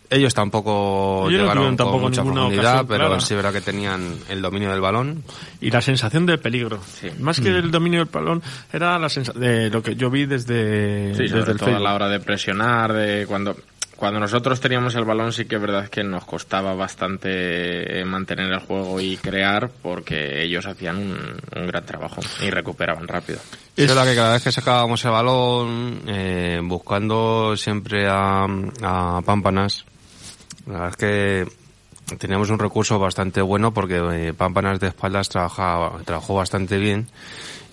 [0.10, 3.20] Ellos tampoco Ellos no llegaron tuvieron con tampoco mucha ninguna profundidad, ocasión pero clara.
[3.22, 5.24] sí verdad que tenían el dominio del balón.
[5.60, 6.80] y la sensación de peligro.
[7.20, 11.16] Más que el dominio del balón, era la sensación de lo que yo vi desde,
[11.16, 11.84] Sí, desde sobre el todo a Facebook.
[11.84, 13.56] la hora de presionar, de cuando
[14.04, 18.52] cuando nosotros teníamos el balón sí que es verdad que nos costaba bastante eh, mantener
[18.52, 21.18] el juego y crear porque ellos hacían un,
[21.56, 23.40] un gran trabajo y recuperaban rápido.
[23.78, 28.44] Es verdad que cada vez que sacábamos el balón, eh, buscando siempre a,
[28.82, 29.86] a Pámpanas,
[30.68, 35.98] la verdad es que teníamos un recurso bastante bueno porque eh, Pámpanas de espaldas trabajaba,
[36.04, 37.08] trabajó bastante bien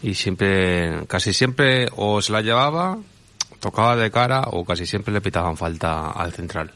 [0.00, 2.98] y siempre, casi siempre o se la llevaba,
[3.60, 6.72] tocaba de cara o casi siempre le pitaban falta al central.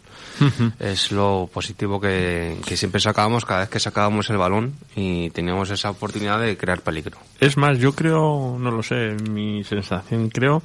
[0.80, 5.70] Es lo positivo que, que siempre sacábamos cada vez que sacábamos el balón y teníamos
[5.70, 7.18] esa oportunidad de crear peligro.
[7.41, 10.62] Es más, yo creo, no lo sé, mi sensación creo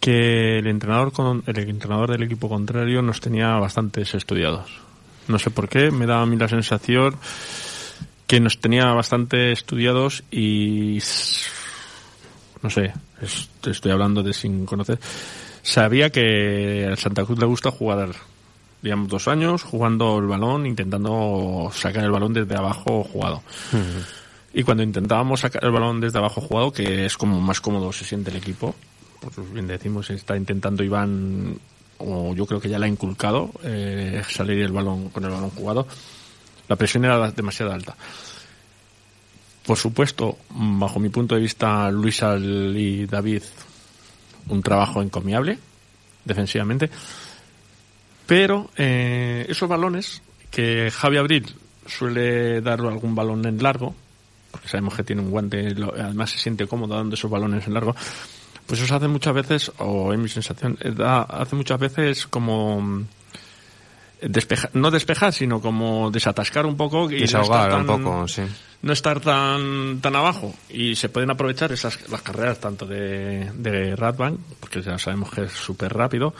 [0.00, 4.80] que el entrenador con, el entrenador del equipo contrario nos tenía bastantes estudiados.
[5.28, 7.16] No sé por qué, me daba a mí la sensación
[8.26, 10.98] que nos tenía bastante estudiados y
[12.62, 14.98] no sé, es- estoy hablando de sin conocer.
[15.62, 18.10] Sabía que al Santa Cruz le gusta jugar,
[18.82, 23.42] digamos, dos años jugando el balón, intentando sacar el balón desde abajo jugado.
[24.54, 28.04] Y cuando intentábamos sacar el balón desde abajo jugado, que es como más cómodo se
[28.04, 28.74] siente el equipo,
[29.20, 31.56] pues bien decimos, está intentando Iván,
[31.98, 35.50] o yo creo que ya la ha inculcado, eh, salir el balón con el balón
[35.50, 35.86] jugado,
[36.68, 37.96] la presión era demasiado alta.
[39.72, 42.20] Por supuesto, bajo mi punto de vista, Luis
[42.76, 43.42] y David,
[44.50, 45.58] un trabajo encomiable,
[46.26, 46.90] defensivamente.
[48.26, 50.20] Pero eh, esos balones
[50.50, 51.46] que Javi Abril
[51.86, 53.94] suele dar algún balón en largo,
[54.50, 57.96] porque sabemos que tiene un guante, además se siente cómodo dando esos balones en largo,
[58.66, 63.06] pues eso hace muchas veces, o en mi sensación, eh, da- hace muchas veces como
[64.22, 68.02] mm, despeja, no despejar, sino como desatascar un poco y no Desahogar estar un tan-
[68.04, 68.42] poco, sí.
[68.82, 73.96] no estar tan tan abajo y se pueden aprovechar esas las carreras tanto de, de
[73.96, 76.34] Radbank porque ya sabemos que es súper rápido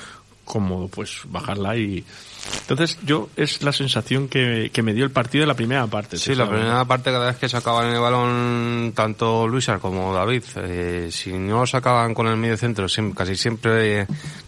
[0.45, 2.05] como pues bajarla y
[2.63, 6.17] entonces yo es la sensación que, que me dio el partido de la primera parte
[6.19, 10.43] Sí, ¿sí la primera parte cada vez que sacaban el balón tanto Luisar como David,
[10.57, 14.07] eh, si no lo sacaban con el medio centro, siem- casi siempre eh,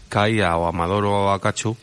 [0.09, 1.77] caía o Amador o a Cachu.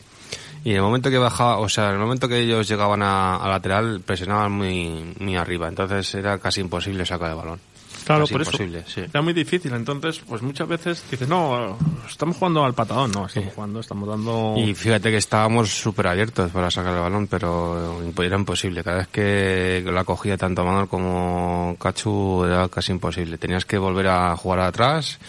[0.63, 3.35] Y en el momento que bajaba, o sea, en el momento que ellos llegaban a,
[3.37, 5.67] a lateral, presionaban muy, muy arriba.
[5.67, 7.59] Entonces era casi imposible sacar el balón.
[8.05, 8.51] Claro, casi por eso.
[8.51, 9.01] imposible, sí.
[9.01, 9.73] Era muy difícil.
[9.73, 13.11] Entonces, pues muchas veces dices, no, estamos jugando al patadón.
[13.11, 14.55] No, estamos jugando, estamos dando.
[14.57, 18.83] Y fíjate que estábamos súper abiertos para sacar el balón, pero era imposible.
[18.83, 23.37] Cada vez que la cogía tanto Manuel como Cachu era casi imposible.
[23.37, 25.19] Tenías que volver a jugar atrás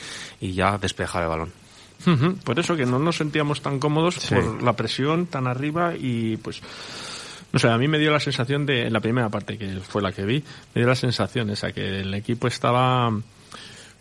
[0.41, 1.64] y ya despejar el balón.
[2.07, 4.35] Ujú, Por eso que no nos sentíamos tan cómodos Sí.
[4.35, 6.61] por la presión tan arriba y pues
[7.53, 10.03] no sé, a mí me dio la sensación de en la primera parte que fue
[10.03, 10.43] la que vi,
[10.75, 13.11] me dio la sensación esa que el equipo estaba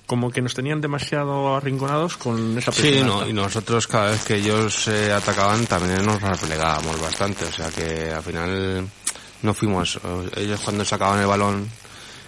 [0.06, 2.94] como que nos tenían demasiado arrinconados con esa presión.
[2.94, 7.46] Sí, no, y nosotros cada vez que ellos eh, atacaban también nos replegábamos bastante.
[7.46, 8.86] O sea que al final
[9.44, 10.00] no fuimos.
[10.36, 11.70] Ellos cuando sacaban el balón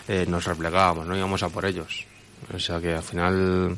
[0.07, 2.05] eh, nos replegábamos, no íbamos a por ellos.
[2.55, 3.77] O sea que al final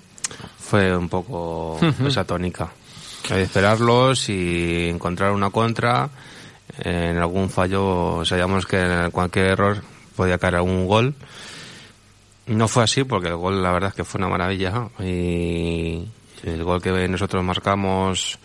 [0.59, 2.69] fue un poco esa tónica.
[3.29, 6.09] Hay que esperarlos y encontrar una contra.
[6.79, 9.81] eh, en algún fallo sabíamos que en cualquier error
[10.15, 11.13] podía caer algún gol.
[12.47, 16.05] No fue así porque el gol la verdad es que fue una maravilla y
[16.43, 18.39] el gol que nosotros marcamos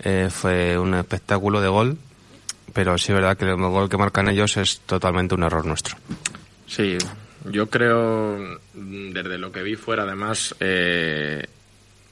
[0.00, 1.98] eh, fue un espectáculo de gol,
[2.72, 5.96] pero sí es verdad que el gol que marcan ellos es totalmente un error nuestro.
[6.66, 6.98] Sí,
[7.44, 11.44] yo creo, mm, desde lo que vi fuera, además, eh,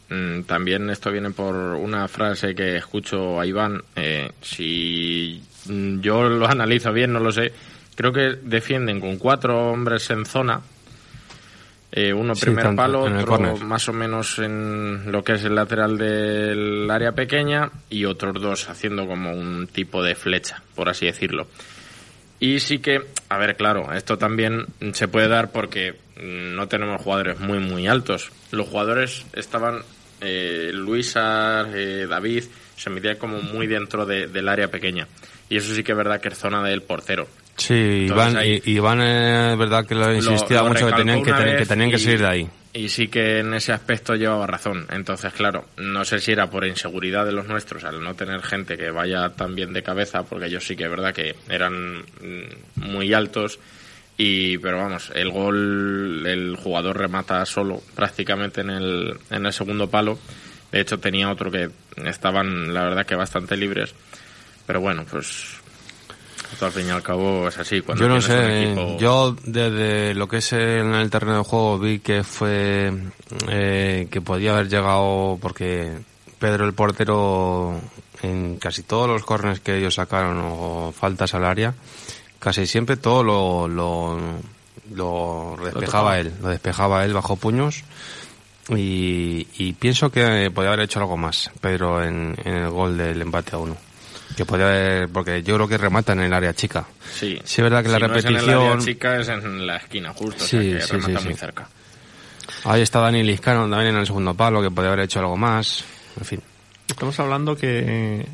[0.09, 3.83] mm, también esto viene por una frase que escucho a Iván.
[3.97, 7.53] eh, si mm, yo lo analizo bien, no lo sé.
[7.95, 10.61] Creo que defienden con cuatro hombres en zona.
[11.95, 15.55] eh, uno Sí, primer tanto, palo, otro más o menos en lo que es el
[15.55, 21.05] lateral del área pequeña y otros dos haciendo como un tipo de flecha, por así
[21.05, 21.49] decirlo.
[22.45, 27.01] Y sí que, a ver, claro, esto también se puede dar porque mm, no tenemos
[27.01, 28.32] jugadores muy, muy altos.
[28.51, 29.78] Los jugadores estaban,
[30.20, 32.43] eh, Luisa, eh, David,
[32.76, 35.07] se metían como muy dentro de- del área pequeña.
[35.49, 37.28] Y eso sí que es verdad que es zona del portero.
[37.57, 37.74] Sí,
[38.09, 41.57] Entonces Iván, ahí- Iván eh, es verdad que lo insistía lo mucho que tenían que,
[41.59, 42.49] que tenían que salir de ahí.
[42.74, 44.86] Y sí que en ese aspecto llevaba razón.
[44.90, 48.78] Entonces, claro, no sé si era por inseguridad de los nuestros al no tener gente
[48.78, 52.76] que vaya tan bien de cabeza, porque ellos sí que es verdad que eran mm,
[52.76, 53.58] muy altos.
[54.16, 59.90] Y, pero vamos, el gol, el jugador remata solo prácticamente en el, en el segundo
[59.90, 60.18] palo.
[60.70, 61.70] De hecho, tenía otro que
[62.06, 63.94] estaban, la verdad, que bastante libres.
[64.66, 65.61] Pero bueno, pues
[66.53, 67.80] esto al fin y al cabo es así.
[67.80, 71.78] Cuando Yo no sé, equipo- yo desde lo que es en el terreno de juego
[71.78, 72.92] vi que fue
[73.48, 75.92] eh, que podía haber llegado porque
[76.38, 77.80] Pedro el portero
[78.22, 81.74] en casi todos los corners que ellos sacaron o faltas al área,
[82.38, 84.38] casi siempre todo lo, lo,
[84.92, 87.82] lo despejaba él, lo despejaba él bajo puños
[88.68, 93.20] y, y pienso que podía haber hecho algo más Pedro en, en el gol del
[93.22, 93.76] empate a uno.
[94.37, 96.87] Que podía haber, porque yo creo que remata en el área chica.
[97.12, 99.28] Sí, Sí, es verdad que la Si no es en el área repetición- chica es
[99.28, 101.41] en la esquina justo, Sí, o sea que sí, remata sí, muy sí.
[101.41, 101.68] cerca.
[102.64, 105.85] Ahí está Dani Liscano también en el segundo palo, que podía haber hecho algo más.
[106.18, 106.41] En fin.
[106.89, 108.26] Estamos hablando que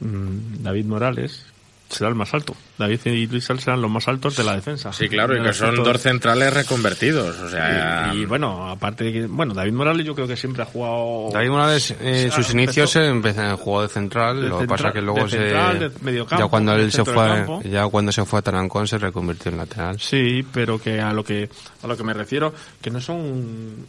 [0.00, 1.44] mm, David Morales
[1.88, 2.54] será el más alto.
[2.78, 4.92] David y Luis Sal serán los más altos de la defensa.
[4.92, 8.12] Sí, claro, y que son dos centrales reconvertidos, o sea...
[8.14, 11.30] Y, y, bueno, aparte de que, bueno, David Morales yo creo que siempre ha jugado...
[11.32, 14.66] David Morales, eh, Ah, sus inicios empezó- en el juego de central, De lo que
[14.66, 17.62] central- pasa que luego de se central, de mediocampo, ya cuando él se fue campo.
[17.64, 19.98] ya cuando se fue a Tarancón se reconvirtió en lateral.
[20.00, 21.48] Sí, pero que a lo que
[21.82, 23.86] a lo que me refiero que no son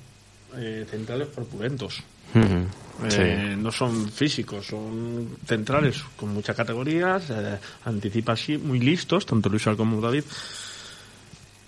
[0.57, 2.01] eh, centrales corpulentos.
[2.33, 9.49] Eh, No son físicos, son centrales con muchas categorías, eh, anticipa así, muy listos, tanto
[9.49, 10.23] Luis como David.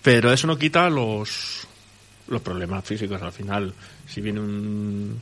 [0.02, 1.66] Pero eso no quita los,
[2.28, 3.72] los problemas físicos al final.
[4.06, 5.20] Si viene un,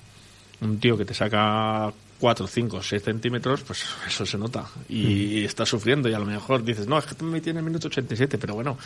[0.60, 4.66] un tío que te saca 4, 5, 6 centímetros, pues eso se nota.
[4.88, 7.62] Y está sufriendo y a lo mejor dices, no, es que me metí en el
[7.62, 8.76] minuto 87, pero bueno,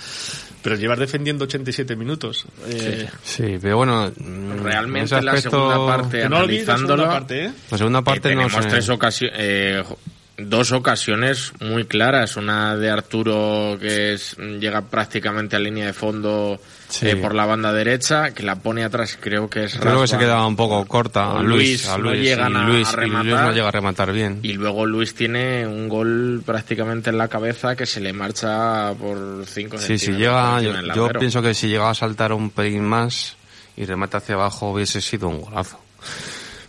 [0.62, 2.46] pero llevas defendiendo 87 minutos.
[2.68, 7.44] Eh, Sí, pero bueno, mm, en Realmente la segunda parte, no la segunda analizándolo, parte,
[7.46, 7.52] ¿eh?
[7.70, 8.70] La segunda eh, parte no tenemos sé.
[8.70, 9.86] tres ocasiones,
[10.38, 12.36] dos ocasiones muy claras.
[12.36, 16.60] Una de Arturo que es, llega prácticamente a línea de fondo
[16.94, 17.08] Sí.
[17.08, 20.16] eh, por la banda derecha, que la pone atrás, creo que es Creo que se
[20.18, 23.04] quedaba un poco corta a Luis, Luis, a no Luis, llegan y a- Luis, a
[23.04, 24.38] y Luis no llega a rematar bien.
[24.42, 29.44] Y luego Luis tiene un gol prácticamente en la cabeza que se le marcha por
[29.46, 33.36] 5 Sí, si llega, yo, yo pienso que si llega a saltar un pelín más
[33.76, 35.80] y remata hacia abajo hubiese sido un golazo.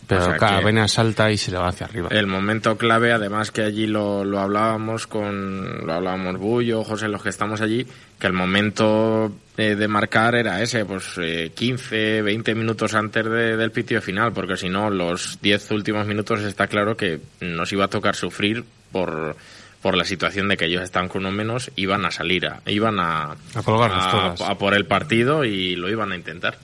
[0.08, 2.08] Pero O sea apenas salta y se le va hacia arriba.
[2.12, 7.22] El momento clave, además que allí lo, lo hablábamos con, lo hablábamos Bullo, José, los
[7.22, 7.86] que estamos allí,
[8.20, 13.56] que el momento eh, de marcar era ese, pues eh, 15, 20 minutos antes de-
[13.56, 17.86] del pitio final, porque si no, los 10 últimos minutos está claro que nos iba
[17.86, 19.34] a tocar sufrir por,
[19.82, 23.00] por la situación de que ellos estaban con uno menos, iban a salir, a, iban
[23.00, 23.62] a, A
[24.08, 24.40] a- todas.
[24.40, 26.58] a por el partido y lo iban a intentar.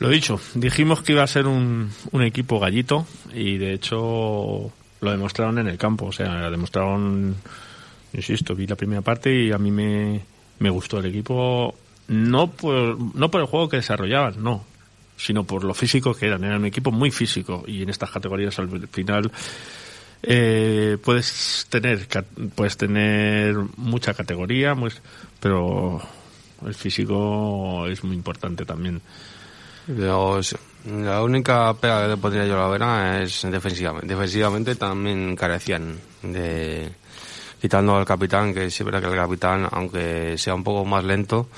[0.00, 5.10] Lo dicho, dijimos que iba a ser un, un equipo gallito y de hecho lo
[5.10, 6.06] demostraron en el campo.
[6.06, 7.36] O sea, demostraron,
[8.14, 10.20] insisto, vi la primera parte y a mí me,
[10.58, 11.74] me gustó el equipo,
[12.08, 14.64] no por, no por el juego que desarrollaban, no,
[15.18, 16.44] sino por lo físico que eran.
[16.44, 19.30] Era un equipo muy físico y en estas categorías al final
[20.22, 22.06] eh, puedes tener
[22.54, 24.92] puedes tener mucha categoría, muy-
[25.40, 26.00] pero
[26.66, 29.02] el físico es muy importante también.
[29.96, 34.06] Los- la única pega que le pondría yo la vera es defensivamente.
[34.06, 36.90] Defensivamente también carecían de
[37.60, 41.48] quitando al capitán, que sí verdad que el capitán, aunque sea un poco más lento,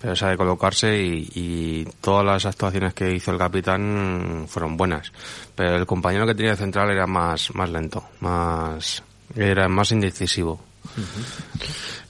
[0.00, 5.12] pero sabe colocarse y, y todas las actuaciones que hizo el capitán fueron buenas.
[5.54, 9.04] Pero el compañero que tenía de central era más, más lento, más,
[9.36, 10.60] era más indecisivo.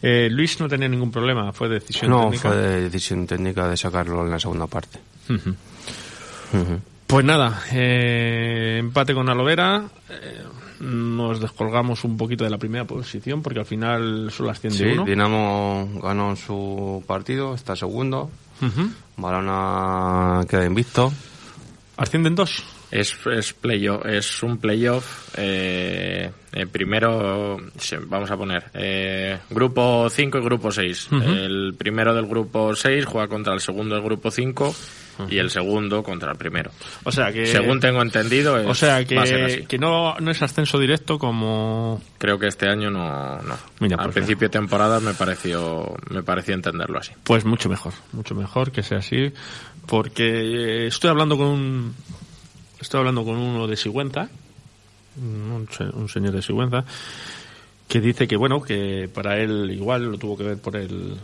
[0.01, 2.49] Eh, Luis no tenía ningún problema, fue decisión No, técnica.
[2.49, 4.99] fue de decisión técnica de sacarlo en la segunda parte.
[7.07, 9.85] Pues nada, eh, empate con Alovera.
[10.09, 10.43] eh,
[10.81, 15.05] nos descolgamos un poquito de la primera posición porque al final solo asciende Sí, uno.
[15.05, 18.31] Dinamo ganó su partido, está segundo.
[18.61, 18.91] Ujú.
[19.17, 21.13] Balona queda invicto.
[21.97, 22.65] Ascienden dos.
[22.91, 25.31] Es, es, playoff, es un playoff.
[25.37, 27.59] Eh, eh, primero,
[28.07, 31.09] vamos a poner, eh, grupo 5 y grupo 6.
[31.13, 34.75] El primero del grupo 6 juega contra el segundo del grupo 5
[35.29, 36.71] y el segundo contra el primero.
[37.05, 37.47] O sea que.
[37.47, 39.57] Según tengo entendido, es- o sea va a ser así.
[39.59, 42.01] que, que no, no es ascenso directo como.
[42.19, 43.39] Creo que este año no.
[43.43, 43.57] no.
[43.81, 47.13] Mira, Al pues principio de temporada me pareció, me pareció entenderlo así.
[47.25, 49.33] Pues mucho mejor, mucho mejor que sea así,
[49.87, 51.95] porque eh, estoy hablando con un,
[52.81, 54.29] estoy hablando con uno de Sigüenza,
[55.17, 56.85] un, un señor de Sigüenza,
[57.89, 61.17] que dice que bueno, que para él igual lo tuvo que ver por el,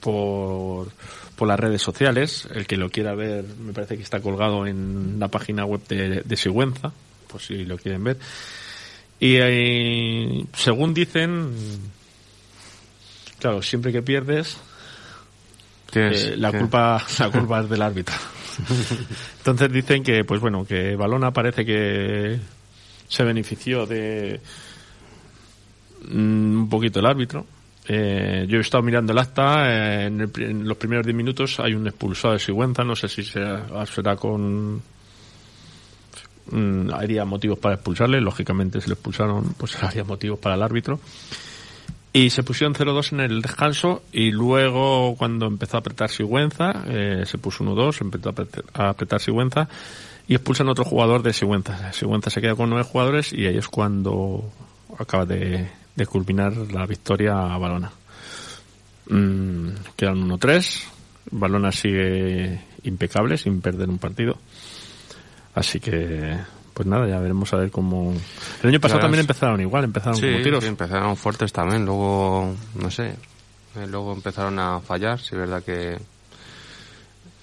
[0.00, 0.88] por,
[1.44, 5.16] por las redes sociales, el que lo quiera ver, me parece que está colgado en
[5.18, 6.90] la página web de, de Sigüenza,
[7.28, 8.16] por si lo quieren ver.
[9.20, 11.52] Y eh, según dicen,
[13.38, 14.56] claro, siempre que pierdes,
[15.92, 18.16] eh, la culpa la culpa es del árbitro.
[19.36, 22.40] Entonces dicen que pues bueno, que Balona parece que
[23.06, 24.40] se benefició de
[26.08, 27.44] mm, un poquito el árbitro.
[27.86, 31.60] Eh, yo he estado mirando el acta, eh, en, el en los primeros 10 minutos
[31.60, 34.80] hay un expulsado de Sigüenza, no sé si será, será con
[36.50, 36.88] mm,
[37.26, 40.98] motivos para expulsarle, lógicamente si le expulsaron pues habría motivos para el árbitro.
[42.16, 47.24] Y se pusieron 0-2 en el descanso y luego cuando empezó a apretar Sigüenza, eh,
[47.26, 49.68] se puso 1-2, empezó a apretar, a apretar Sigüenza
[50.28, 51.92] y expulsan otro jugador de Sigüenza.
[51.92, 54.48] Sigüenza se queda con nueve jugadores y ahí es cuando
[54.96, 57.90] acaba de, de culminar la victoria a Balona.
[59.08, 60.82] Mm, quedan 1-3,
[61.30, 64.36] Balona sigue impecable sin perder un partido.
[65.54, 66.36] Así que,
[66.72, 68.12] pues nada, ya veremos a ver cómo...
[68.62, 70.64] El año pasado Claro, también empezaron igual, empezaron Sí, como tiros.
[70.64, 73.14] sí, empezaron fuertes también, luego, no sé,
[73.76, 75.96] eh, luego empezaron a fallar, sí es verdad que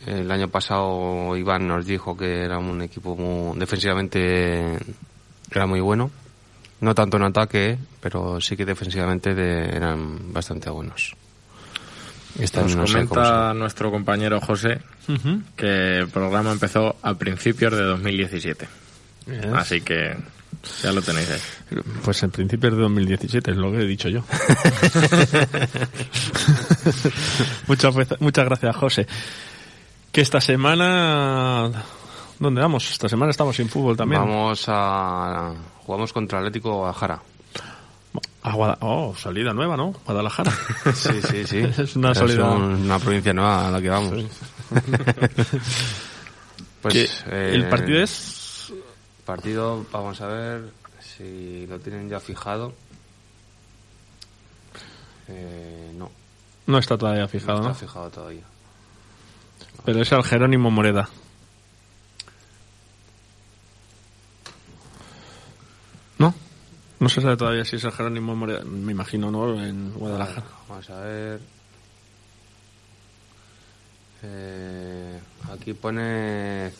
[0.07, 4.77] el año pasado Iván nos dijo que era un equipo muy, defensivamente
[5.51, 6.09] era muy bueno,
[6.82, 11.15] no tanto en ataque, pero sí que defensivamente de- eran bastante buenos.
[12.39, 14.79] Este Nos no comenta nuestro compañero José
[15.55, 18.67] que el programa empezó a principios de 2017.
[19.27, 19.45] Yes.
[19.53, 20.15] Así que
[20.82, 21.39] ya lo tenéis ahí.
[22.03, 24.23] Pues en principios de 2017 es lo que he dicho yo.
[27.67, 29.07] muchas, veces- muchas gracias, José.
[30.11, 31.71] Que esta semana...
[32.39, 32.89] ¿Dónde vamos?
[32.91, 34.21] Esta semana estamos sin fútbol también.
[34.21, 35.53] Vamos a
[35.91, 37.21] jugamos contra Atlético Guadalajara.
[38.43, 39.91] A Guada- Oh, salida nueva, ¿no?
[40.05, 40.49] Guadalajara.
[40.95, 41.57] Sí, sí, sí.
[41.77, 44.13] Es una salida- un- una provincia nueva a la que vamos.
[46.81, 48.71] pues eh, el partido es...
[49.25, 50.71] partido, vamos a ver
[51.01, 52.73] si lo tienen ya fijado.
[55.27, 56.09] Eh, no,
[56.67, 57.71] No está todavía fijado, no ¿no?
[57.71, 58.43] está fijado todavía.
[59.83, 61.09] Pero es al Jerónimo Moreda.
[67.01, 68.63] No se sabe todavía si es el Jerónimo Moreda.
[68.63, 69.59] Me imagino, ¿no?
[69.59, 70.45] En Guadalajara.
[70.69, 71.41] Vamos a ver.
[74.21, 75.19] Eh,
[75.51, 76.71] aquí pone.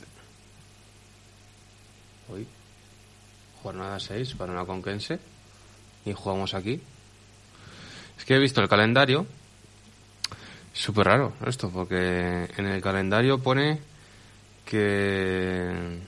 [2.30, 2.46] Hoy.
[3.64, 5.20] Jornada 6 para una conquense.
[6.06, 6.80] Y jugamos aquí.
[8.16, 9.26] Es que he visto el calendario.
[10.72, 13.82] Súper raro esto, porque en el calendario pone
[14.66, 16.00] que.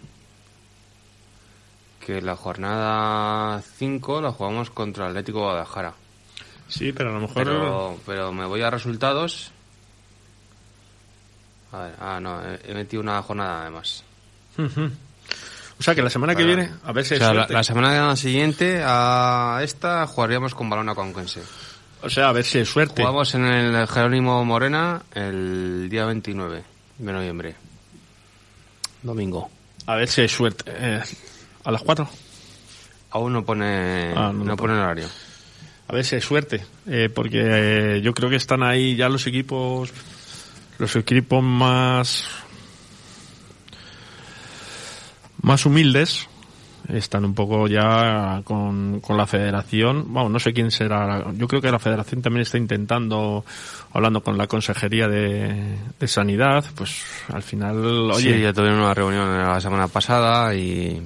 [2.06, 5.94] Que la jornada 5 la jugamos contra Atlético Guadalajara.
[6.68, 7.44] Sí, pero a lo mejor...
[7.44, 9.52] Pero, pero me voy a resultados.
[11.72, 14.04] A ver, ah, no, he, metido una jornada además.
[14.58, 16.62] O sea, que la semana que Bueno.
[16.62, 21.42] viene, a ver si O sea, la, semana siguiente a esta jugaríamos con Balona Conquense.
[22.02, 23.02] O sea, a ver si hay suerte.
[23.02, 26.64] Jugamos en el Jerónimo Morena el día 29
[27.00, 27.56] de noviembre.
[29.02, 29.50] Domingo.
[29.88, 30.72] A ver si hay suerte.
[30.76, 31.02] Eh,
[31.64, 32.08] ¿A las 4?
[33.12, 35.08] Aún no pone, Ah, no pone horario.
[35.88, 36.66] A ver si hay suerte.
[36.88, 39.92] Eh, porque eh, yo creo que están ahí ya los equipos.
[40.80, 42.26] Los equipos más.
[45.42, 46.28] Más humildes.
[46.90, 50.12] Están un poco ya con, con la federación.
[50.12, 51.32] Bueno, no sé quién será.
[51.34, 53.46] Yo creo que la federación también está intentando,
[53.94, 57.78] hablando con la consejería de, de sanidad, pues al final,
[58.12, 61.02] oye, Sí, ya tuvieron una reunión la semana pasada y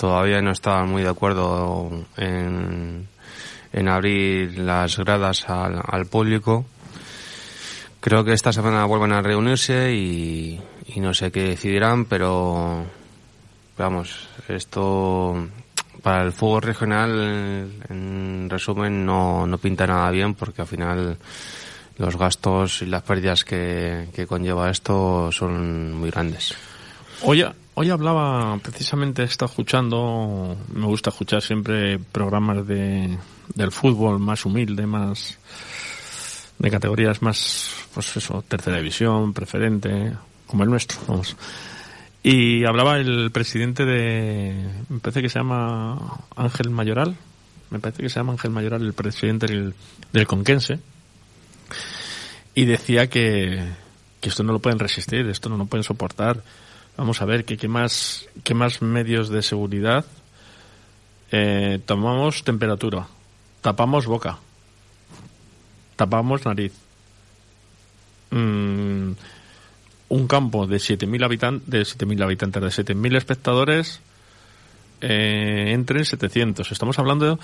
[0.00, 3.06] todavía no estaban muy de acuerdo en,
[3.86, 6.64] abrir las gradas al, público.
[8.00, 12.86] Creo que esta semana vuelven a reunirse y, y no sé qué decidirán, pero
[13.76, 15.48] vamos, esto
[16.02, 21.18] para el fútbol regional, en resumen, no, no pinta nada bien porque al final
[21.98, 26.54] los gastos y las pérdidas que, que conlleva esto son muy grandes.
[27.20, 27.44] Hoy,
[27.74, 33.16] hoy hablaba, precisamente estado escuchando, me gusta escuchar siempre programas de,
[33.54, 35.38] del fútbol más humilde, más
[36.58, 40.12] de categorías más, pues eso, tercera división, preferente,
[40.46, 41.36] como el nuestro, vamos.
[42.22, 47.16] Y hablaba el presidente de, me parece que se llama Ángel Mayoral,
[47.70, 49.74] me parece que se llama Ángel Mayoral, el presidente del,
[50.12, 50.80] del Conquense,
[52.54, 53.64] y decía que,
[54.20, 56.42] que esto no lo pueden resistir, esto no lo pueden soportar.
[57.00, 60.04] Vamos a ver que qué más, qué más medios de seguridad
[61.32, 63.06] eh, tomamos temperatura,
[63.62, 64.36] tapamos boca,
[65.96, 66.74] tapamos nariz.
[68.30, 69.12] Mm,
[70.10, 74.00] un campo de 7.000 habitantes, de 7.000 habitantes, de 7.000 espectadores,
[75.00, 76.70] eh, entre 700.
[76.70, 77.38] Estamos hablando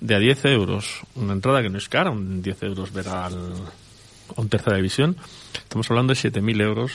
[0.00, 1.00] de a 10 euros.
[1.16, 3.34] Una entrada que no es cara, un 10 euros ver al,
[4.36, 5.16] a un tercera división.
[5.54, 6.92] Estamos hablando de 7.000 euros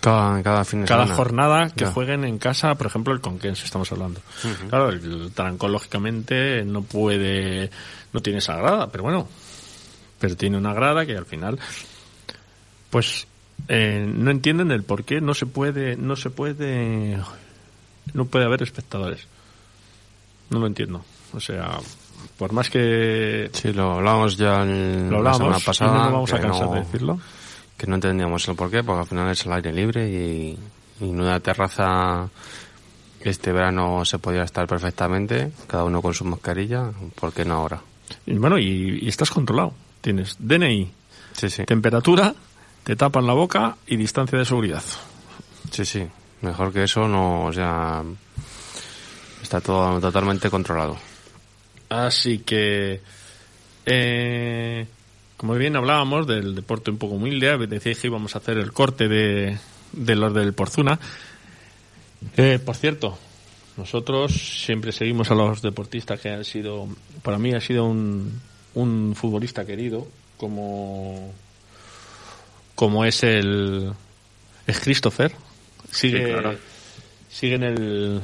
[0.00, 1.16] Cada, cada fin de cada semana.
[1.16, 1.90] jornada que Ya.
[1.92, 4.20] jueguen en casa, por ejemplo, el Conquense, estamos hablando.
[4.68, 7.70] Claro, el Tarancón, lógicamente, no puede,
[8.12, 9.28] no tiene esa grada, pero bueno,
[10.20, 11.58] pero tiene una grada que al final,
[12.90, 13.26] pues,
[13.68, 17.18] eh, no entienden el por qué no se puede, no se puede,
[18.14, 19.26] no puede haber espectadores.
[20.50, 21.04] No lo entiendo.
[21.34, 21.78] O sea,
[22.38, 25.92] por más que Sí, lo hablábamos ya el- lo la semana hablamos, pasada.
[25.92, 27.20] no nos vamos a cansar no- de decirlo.
[27.78, 30.58] Que no entendíamos el porqué, porque al final es el aire libre y,
[31.00, 32.28] y en una terraza
[33.20, 37.80] este verano se podía estar perfectamente, cada uno con su mascarilla, ¿por qué no ahora?
[38.26, 39.72] Y bueno, y, y estás controlado.
[40.00, 40.90] Tienes DNI,
[41.32, 42.34] Sí, sí, temperatura,
[42.84, 44.82] te tapan la boca y distancia de seguridad.
[45.70, 46.06] sí, sí.
[46.40, 48.04] Mejor que eso no, o sea,
[49.42, 50.96] está todo totalmente controlado.
[51.88, 53.00] Así que,
[53.84, 54.86] eh,
[55.38, 59.08] como bien hablábamos del deporte un poco humilde, decíais que íbamos a hacer el corte
[59.08, 59.56] de,
[59.92, 60.98] de los del Porzuna.
[62.36, 63.16] Eh, por cierto,
[63.76, 64.32] nosotros
[64.64, 66.88] siempre seguimos a los deportistas que han sido,
[67.22, 68.40] para mí ha sido un,
[68.74, 71.32] un futbolista querido, como,
[72.74, 73.92] como es el,
[74.66, 75.32] es Christopher.
[75.90, 76.54] Sigue, Sí, claro.
[77.30, 78.20] sigue en el,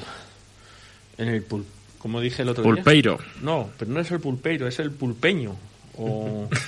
[1.19, 1.65] en el pul-
[1.99, 2.75] como dije el otro día.
[2.75, 3.19] Pulpeiro.
[3.41, 5.55] No, pero no es el pulpeiro, es el pulpeño.
[5.97, 6.49] O...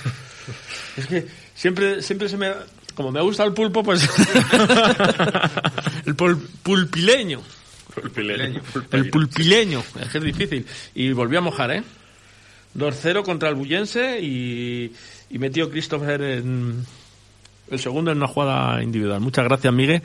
[0.97, 2.51] es que siempre, siempre se me...
[2.95, 4.03] Como me gusta el pulpo, pues...
[6.05, 7.41] el pul- pulpileño.
[8.91, 9.83] El pulpileño.
[10.01, 10.65] Es que es difícil.
[10.95, 11.83] Y volvió a mojar, ¿eh?
[12.75, 14.93] 2-0 contra el Bullense y,
[15.29, 16.85] y metió Christopher en
[17.69, 19.19] el segundo en una jugada individual.
[19.19, 20.01] Muchas gracias, Miguel,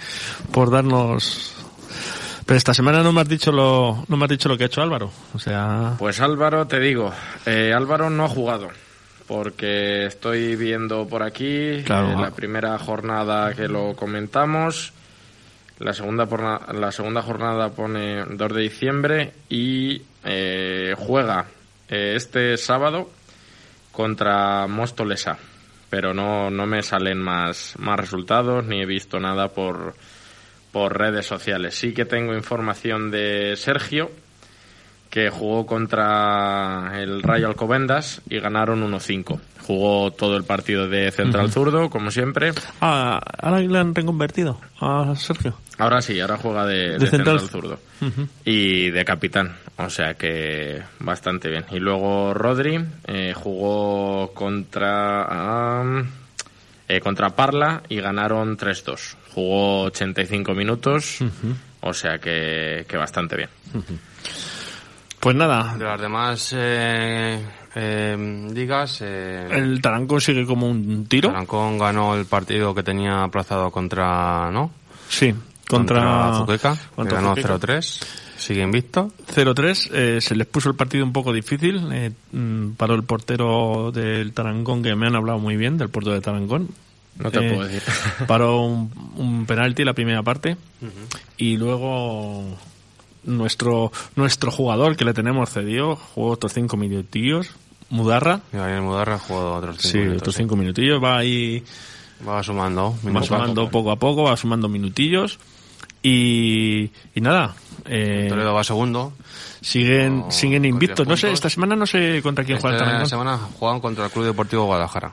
[0.53, 1.55] por darnos...
[2.45, 4.66] Pero esta semana no me has dicho lo, no me has dicho lo que ha
[4.66, 5.11] hecho Álvaro.
[5.32, 5.95] O sea...
[5.99, 7.12] Pues Álvaro, te digo,
[7.47, 8.68] eh, Álvaro no ha jugado.
[9.26, 12.12] Porque estoy viendo por aquí Claro.
[12.12, 14.92] eh, la primera jornada que lo comentamos.
[15.78, 21.46] La segunda, porna- la segunda jornada pone 2 de diciembre y eh, juega
[21.88, 23.10] eh, este sábado
[23.90, 25.38] contra Móstolesa.
[25.90, 29.94] Pero no, no me salen más, más resultados ni he visto nada por,
[30.72, 31.74] por redes sociales.
[31.74, 34.10] Sí que tengo información de Sergio,
[35.12, 39.38] que jugó contra el Rayo Alcobendas y ganaron 1-5.
[39.60, 42.52] Jugó todo el partido de central zurdo, como siempre.
[42.80, 45.58] Ah, ahora le han reconvertido a Sergio.
[45.76, 47.40] Ahora sí, ahora juega de, de De central.
[47.40, 47.78] central zurdo.
[48.46, 51.66] Y de capitán, o sea que bastante bien.
[51.70, 56.08] Y luego Rodri eh, jugó contra, am,
[56.88, 59.16] eh, contra Parla y ganaron 3-2.
[59.34, 61.18] Jugó 85 minutos,
[61.82, 63.50] o sea que, que bastante bien.
[65.22, 67.40] Pues nada, De las demás eh,
[67.76, 71.28] eh, ligas, eh, el Tarancón sigue como un tiro.
[71.28, 74.72] Tarancón ganó el partido que tenía aplazado contra, ¿no?
[75.08, 75.32] Sí,
[75.68, 77.54] contra, Zuqueca, contra que ganó Zuqueca.
[77.78, 78.04] 0-3.
[78.36, 79.12] Sigue invicto.
[79.32, 81.88] 0-3, eh, se les puso el partido un poco difícil.
[81.92, 86.10] Eh, mm, paró el portero del Tarancón, que me han hablado muy bien del puerto
[86.10, 86.68] de Tarancón.
[87.20, 87.82] No te Eh, puedo decir.
[88.26, 90.56] Paró un, un penalti la primera parte
[91.36, 92.58] y luego
[93.24, 97.50] nuestro nuestro jugador que le tenemos cedido jugó otros cinco minutillos.
[97.90, 98.40] Mudarra.
[98.52, 100.42] Y Daniel Mudarra jugó otros cinco Sí, minutos, otros sí.
[100.42, 101.02] cinco minutillos.
[101.02, 101.62] Va ahí
[102.26, 102.94] Va sumando.
[103.04, 105.38] va sumando poco a poco, va sumando minutillos.
[106.04, 107.54] Y, y nada,
[107.84, 109.12] eh, Toledo va segundo.
[109.60, 111.06] siguen, siguen invictos.
[111.06, 114.10] No sé, esta semana no sé contra quién juega el Esta semana juegan contra el
[114.10, 115.12] Club Deportivo Guadalajara.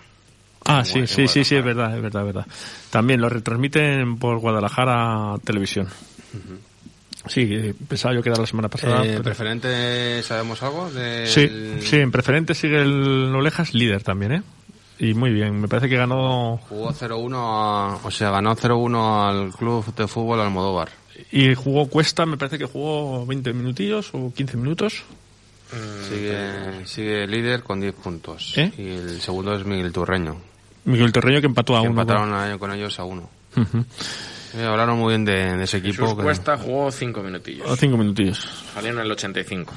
[0.65, 2.47] Ah, sí, sí, sí, sí, es verdad, es verdad, es verdad.
[2.89, 5.87] También lo retransmiten por Guadalajara Televisión.
[7.29, 9.03] Sí, eh, pensaba yo que era la semana pasada.
[9.05, 10.89] Eh, pero- ¿Preferente sabemos algo?
[10.91, 11.47] Del- Sí,
[11.81, 14.41] sí, en preferente sigue el Nolejas líder también, ¿eh?
[14.99, 19.51] Y muy bien, me parece que ganó Jugó 0-1, a- o sea, ganó 0-1 al
[19.53, 20.89] Club de Fútbol Almodóvar.
[21.31, 25.03] y jugó Cuesta, me parece que jugó 20 minutillos o 15 minutos.
[26.09, 28.53] Sigue, sigue líder con 10 puntos.
[28.57, 28.71] ¿Eh?
[28.77, 30.35] Y el segundo es Miguel Turreño.
[30.85, 32.01] Miguel Terreño que empató a que uno.
[32.01, 33.29] empataron a- con ellos a uno.
[33.55, 33.85] Ujú.
[34.55, 36.03] Eh, hablaron muy bien de, de ese equipo.
[36.03, 37.79] Jesús que- Cuesta jugó 5 O minutillos.
[37.79, 38.47] cinco minutillos.
[38.73, 39.73] Salió en el 85.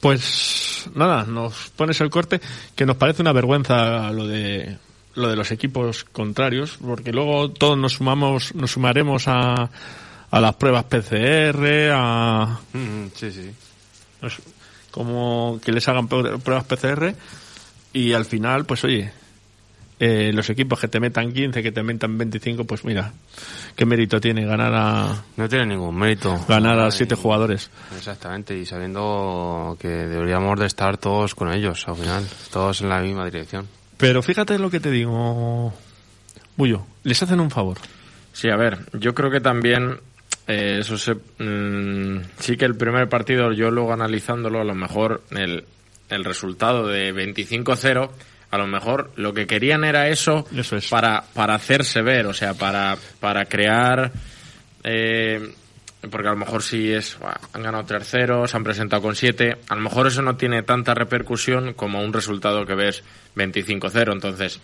[0.00, 2.40] Pues nada, nos pones el corte
[2.76, 4.78] que nos parece una vergüenza lo de
[5.14, 9.68] lo de los equipos contrarios, porque luego todos nos sumamos, nos sumaremos a,
[10.30, 12.60] a las pruebas PCR, a
[13.16, 13.50] sí, sí.
[14.92, 17.16] como que les hagan pr- pruebas PCR
[17.92, 19.10] y al final, pues oye,
[20.00, 23.12] eh, los equipos que te metan 15, que te metan 25, pues mira,
[23.74, 26.38] qué mérito tiene ganar a No tiene ningún mérito.
[26.48, 27.70] ganar a Ay, siete jugadores.
[27.96, 33.00] Exactamente, y sabiendo que deberíamos de estar todos con ellos, al final, todos en la
[33.00, 33.66] misma dirección.
[33.96, 35.72] Pero fíjate lo que te digo,
[36.56, 37.78] Bullo, les hacen un favor.
[38.32, 39.98] Sí, a ver, yo creo que también
[40.46, 45.22] eh, eso se, mm, sí que el primer partido, yo luego analizándolo, a lo mejor
[45.32, 45.64] el,
[46.08, 48.10] el resultado de 25-0,
[48.50, 50.88] a lo mejor lo que querían era eso, Eso es.
[50.88, 54.10] para, para hacerse ver, o sea, para, para crear...
[54.84, 55.52] eh,
[56.12, 59.56] porque a lo mejor si es, "Buah, han ganado 3-0, se han presentado con 7,
[59.68, 63.02] a lo mejor eso no tiene tanta repercusión como un resultado que ves
[63.34, 64.60] 25-0, entonces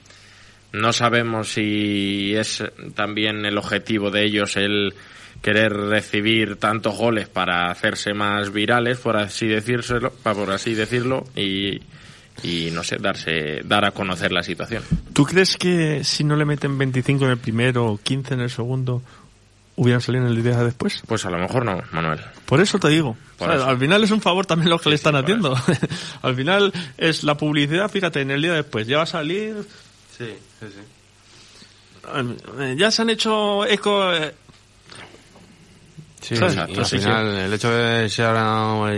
[0.72, 2.62] no sabemos si es
[2.94, 4.94] también el objetivo de ellos el
[5.42, 11.80] querer recibir tantos goles para hacerse más virales, por así decírselo, por así decirlo, y,
[12.42, 14.82] y no sé, darse, dar a conocer la situación.
[15.12, 18.50] ¿Tú crees que si no le meten 25 en el primero o 15 en el
[18.50, 19.02] segundo,
[19.76, 21.02] hubieran salido en el día después?
[21.06, 22.20] Pues a lo mejor no, Manuel.
[22.46, 23.16] Por eso te digo.
[23.38, 23.70] Por O sea, eso.
[23.70, 25.56] Al final es un favor también lo que le están sí, haciendo.
[26.22, 28.86] al final es la publicidad, fíjate, en el día después.
[28.86, 29.56] Ya va a salir.
[30.16, 30.26] Sí,
[30.60, 30.80] sí, sí.
[32.60, 34.10] eh, Ya se han hecho eco.
[36.24, 36.98] Sí, al Sí, sí.
[36.98, 38.34] final, el hecho de ser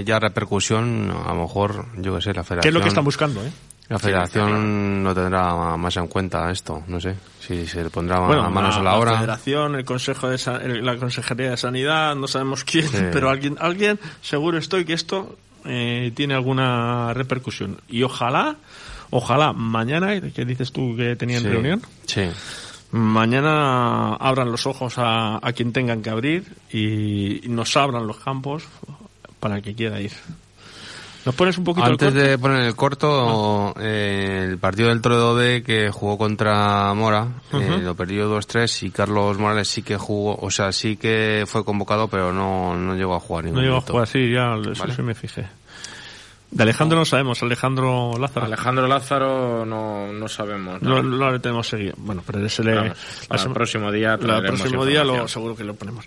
[0.05, 2.62] ya repercusión, a lo mejor, yo que sé, la federación...
[2.62, 3.51] ¿Qué es lo que están buscando, eh?
[3.89, 8.51] La federación no tendrá más en cuenta esto, no sé, si se le pondrá Bueno,
[8.51, 9.16] manos a la obra.
[9.18, 12.97] Federación, el Consejo de el- la Consejería de Sanidad, no sabemos quién, Sí.
[13.12, 15.37] pero alguien, alguien seguro estoy que esto
[15.68, 17.81] eh, tiene alguna repercusión.
[17.89, 18.57] Y ojalá,
[19.11, 22.22] ojalá mañana, que dices tú que tenían Sí, reunión, Sí.
[22.93, 28.64] Mañana abran los ojos a, a quien tengan que abrir y nos abran los campos
[29.41, 30.12] para el que quiera ir.
[31.24, 35.34] ¿Nos pones un poquito el Antes de poner el corto, eh, el partido del Toledo
[35.34, 40.37] B que jugó contra Mora, eh, lo perdió 2-3 y Carlos Morales sí que jugó,
[40.37, 43.74] o sea, sí que fue convocado, pero no, no llegó a jugar No ningún llego
[43.74, 43.93] a minuto.
[43.95, 44.95] jugar así, ya eso Vale.
[44.95, 45.49] sí me fijé.
[46.51, 48.47] De Alejandro no sabemos, Alejandro Lázaro.
[48.47, 50.80] Alejandro Lázaro no, no sabemos.
[50.80, 51.30] No, ¿no?
[51.30, 51.94] le tenemos seguido.
[51.99, 56.05] Bueno, pero el próximo día el próximo día lo, seguro que lo ponemos.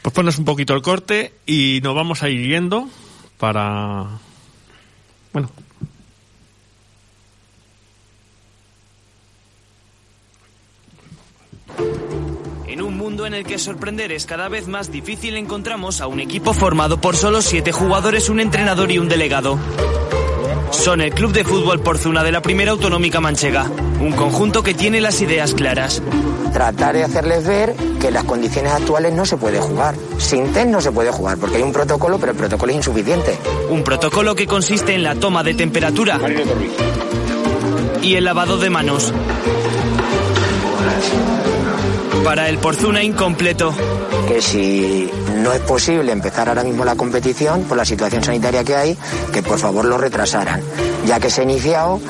[0.00, 2.88] Pues pones un poquito el corte y nos vamos a ir yendo
[3.38, 4.06] para...
[5.32, 5.50] Bueno.
[13.22, 17.00] Mundo en el que sorprender es cada vez más difícil, encontramos a un equipo formado
[17.00, 19.58] por solo siete jugadores, un entrenador y un delegado.
[20.72, 23.70] Son el Club de Fútbol Porzuna de la Primera Autonómica Manchega,
[24.00, 26.02] un conjunto que tiene las ideas claras.
[26.52, 29.94] tratar de hacerles ver que en las condiciones actuales no se puede jugar.
[30.18, 33.38] Sin test no se puede jugar porque hay un protocolo, pero el protocolo es insuficiente.
[33.70, 36.18] Un protocolo que consiste en la toma de temperatura
[38.02, 39.12] y el lavado de manos.
[42.24, 43.74] Para el Porzuna incompleto.
[44.28, 48.76] Que si no es posible empezar ahora mismo la competición por la situación sanitaria que
[48.76, 48.96] hay,
[49.32, 50.62] que por favor lo retrasaran.
[51.06, 52.00] Ya que se ha iniciado,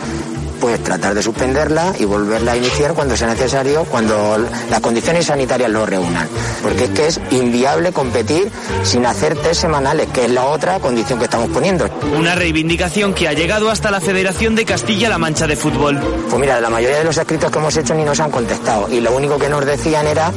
[0.63, 4.39] pues tratar de suspenderla y volverla a iniciar cuando sea necesario, cuando
[4.71, 6.29] las condiciones sanitarias lo reúnan.
[6.63, 8.49] Porque es que es inviable competir
[8.85, 11.89] sin hacer test semanales, que es la otra condición que estamos poniendo.
[12.17, 15.99] Una reivindicación que ha llegado hasta la Federación de Castilla-La Mancha de Fútbol.
[16.31, 19.01] Pues mira, la mayoría de los escritos que hemos hecho ni nos han contestado y
[19.01, 20.31] lo único que nos decían era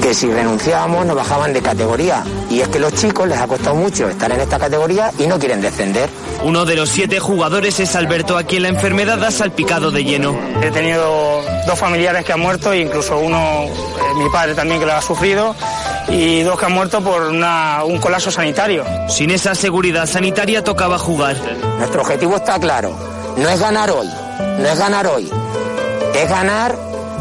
[0.00, 2.24] que si renunciábamos nos bajaban de categoría.
[2.50, 5.26] Y es que a los chicos les ha costado mucho estar en esta categoría y
[5.26, 6.08] no quieren descender.
[6.44, 10.34] Uno de los siete jugadores es Alberto, a quien la enfermedad ha salpicado de lleno.
[10.62, 13.70] He tenido dos familiares que han muerto, incluso uno, eh,
[14.16, 15.54] mi padre también que lo ha sufrido,
[16.08, 18.84] y dos que han muerto por una- un colapso sanitario.
[19.08, 21.36] Sin esa seguridad sanitaria tocaba jugar.
[21.78, 22.96] Nuestro objetivo está claro.
[23.36, 24.08] No es ganar hoy,
[24.58, 25.30] no es ganar hoy.
[26.14, 26.76] Es ganar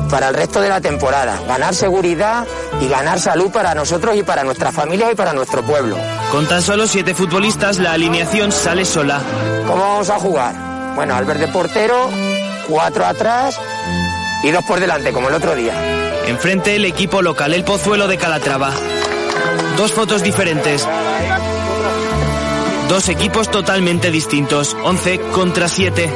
[0.10, 1.40] para el resto de la temporada.
[1.48, 2.46] Ganar seguridad
[2.80, 5.98] y ganar salud para nosotros y para nuestras familias y para nuestro pueblo.
[6.32, 9.22] Con tan solo siete futbolistas, la alineación sale sola.
[9.68, 10.56] ¿Cómo vamos a jugar?
[10.96, 12.10] Bueno, Albert de portero,
[12.68, 13.60] cuatro atrás
[14.44, 15.74] y dos por delante, como el otro día.
[16.28, 18.72] Enfrente el equipo local, el Pozuelo de Calatrava.
[19.78, 20.88] Dos fotos diferentes.
[22.90, 24.76] Dos equipos totalmente distintos.
[24.84, 26.10] 11 contra 7.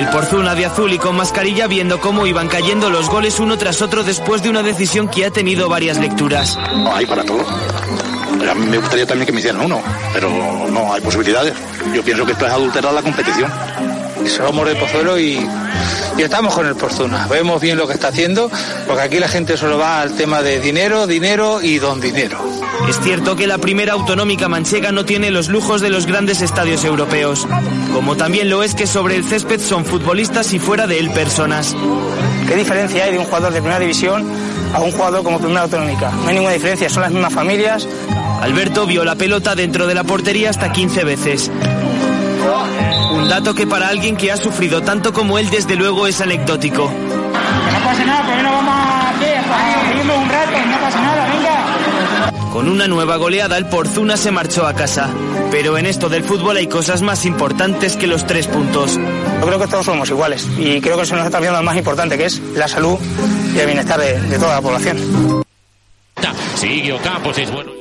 [0.00, 3.82] El Porzuna de azul y con mascarilla viendo cómo iban cayendo los goles uno tras
[3.82, 6.56] otro después de una decisión que ha tenido varias lecturas.
[6.72, 7.44] No hay para todo.
[7.46, 9.82] A mí me gustaría también que me hicieran uno,
[10.14, 10.30] pero
[10.70, 11.52] no hay posibilidades.
[11.94, 13.52] Yo pienso que esto es adulterar la competición.
[14.26, 15.46] Somos de Pozuelo y,
[16.20, 17.26] y estamos con el Porzuna.
[17.30, 18.50] Vemos bien lo que está haciendo,
[18.86, 22.44] porque aquí la gente solo va al tema de dinero, dinero y don dinero.
[22.90, 26.84] Es cierto que la primera autonómica manchega no tiene los lujos de los grandes estadios
[26.84, 27.48] europeos,
[27.94, 31.74] como también lo es que sobre el césped son futbolistas y fuera de él personas.
[32.46, 34.26] ¿Qué diferencia hay de un jugador de primera división
[34.74, 36.10] a un jugador como primera autonómica?
[36.10, 37.88] No hay ninguna diferencia, son las mismas familias.
[38.42, 41.50] Alberto vio la pelota dentro de la portería hasta 15 veces.
[43.20, 46.90] Un dato que para alguien que ha sufrido tanto como él desde luego es anecdótico.
[46.90, 52.50] No pasa nada, pero no vamos a pie, a un rato, no pasa nada, venga.
[52.50, 55.10] Con una nueva goleada el Porzuna se marchó a casa.
[55.50, 58.96] Pero en esto del fútbol hay cosas más importantes que los tres puntos.
[58.98, 61.76] Yo creo que todos somos iguales y creo que se nos está olvidando lo más
[61.76, 62.98] importante, que es la salud
[63.54, 65.44] y el bienestar de, de toda la población.
[66.56, 67.79] Sigue Campos, es bueno.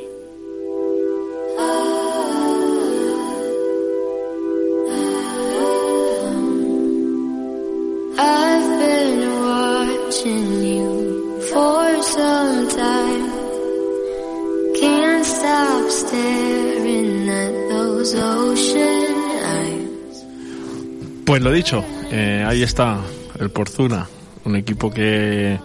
[21.26, 23.00] Pues lo dicho, eh, ahí está
[23.40, 24.08] el Porzuna,
[24.46, 25.60] un equipo que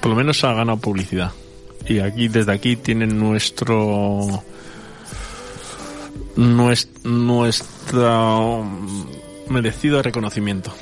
[0.00, 1.30] por lo menos ha ganado publicidad.
[1.86, 4.42] Y aquí, desde aquí, tienen nuestro
[6.36, 8.64] nues- nuestro
[9.48, 10.72] merecido reconocimiento.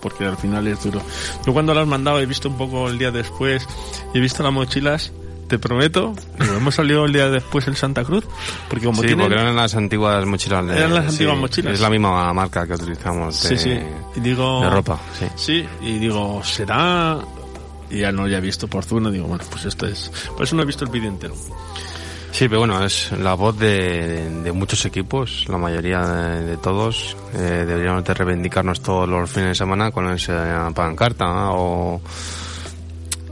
[0.00, 1.00] Porque al final es duro.
[1.46, 3.66] Yo cuando las mandaba he visto un poco el día después
[4.14, 5.12] y he visto las mochilas,
[5.48, 8.24] te prometo, hemos salido el día después en Santa Cruz,
[8.68, 9.26] porque como sí, tienen...
[9.26, 10.64] porque eran las antiguas mochilas.
[10.66, 11.74] de- Eran las antiguas sí, mochilas.
[11.74, 13.78] Es la misma marca que utilizamos de, Sí, sí.
[14.16, 14.98] Y digo, de ropa.
[15.18, 15.26] Sí.
[15.34, 17.18] Sí, y digo, ¿será?
[17.90, 20.12] Y ya no ya he visto Porzuna, digo, bueno, pues esto es.
[20.36, 21.34] Por eso no he visto el vídeo entero.
[22.32, 27.16] Sí, pero bueno, es la voz de, de muchos equipos, la mayoría de, todos.
[27.34, 31.52] Eh, deberíamos de reivindicarnos todos los fines de semana con esa pancarta ¿no?
[31.54, 32.00] o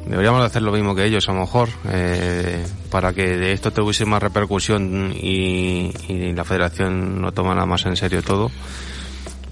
[0.06, 3.70] deberíamos de hacer lo mismo que ellos a lo mejor eh, para que de esto
[3.70, 8.50] tuviese más repercusión y, y la federación no tomara más en serio todo.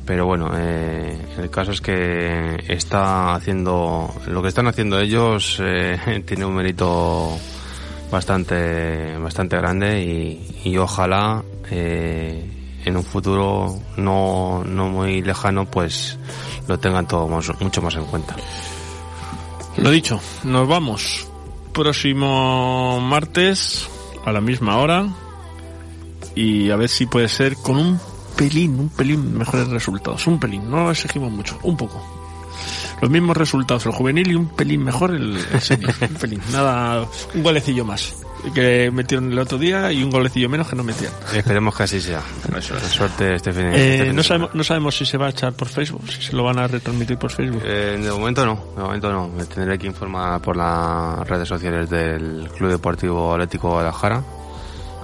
[0.07, 6.23] Pero bueno, eh, el caso es que está haciendo lo que están haciendo ellos eh,
[6.27, 7.37] tiene un mérito
[8.11, 12.49] bastante bastante grande y, y ojalá eh,
[12.85, 16.19] en un futuro no, no muy lejano pues
[16.69, 18.37] lo tengan todo mucho más en cuenta.
[19.77, 21.27] Lo dicho, nos vamos.
[21.73, 23.89] Próximo martes
[24.25, 25.07] a la misma hora.
[26.35, 28.01] Y a ver si puede ser con un
[28.37, 30.27] pelín, un pelín mejores resultados.
[30.27, 32.16] Un pelín, no exigimos mucho, un poco.
[33.01, 35.95] Los mismos resultados el juvenil y un pelín mejor el, el senior.
[36.01, 36.41] un pelín.
[36.53, 38.15] Nada, un golecillo más
[38.55, 41.13] que metieron el otro día y un golecillo menos que no metían.
[41.35, 42.23] Esperemos que así sea.
[42.57, 42.83] Eso es.
[42.85, 45.31] Suerte este fin, Eh, este fin de no, sabemos, no sabemos si se va a
[45.31, 47.63] echar por Facebook, si se lo van a retransmitir por Facebook.
[47.65, 49.29] Eh, de momento no, de momento no.
[49.29, 54.23] Me tendré que informar por las redes sociales del Club Deportivo Atlético Guadalajara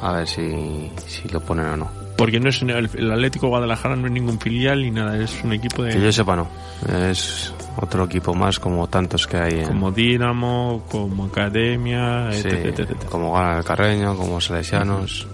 [0.03, 2.02] a ver si, si lo ponen o no.
[2.23, 5.53] Porque no es el, el Atlético Guadalajara no es ningún filial ni nada, es un
[5.55, 6.47] equipo Que de yo sepa no.
[7.11, 9.67] Es otro equipo más como tantos que hay en...
[9.67, 13.05] como Dinamo, como Academia, sí, etc, etc, etc.
[13.11, 15.27] como Gana Carreño, como Salesianos.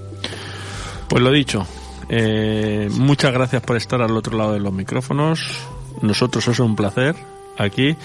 [1.08, 1.66] Pues lo dicho,
[2.08, 5.58] eh, muchas gracias por estar al otro lado de los micrófonos.
[6.00, 7.14] Nosotros es un placer
[7.58, 7.96] aquí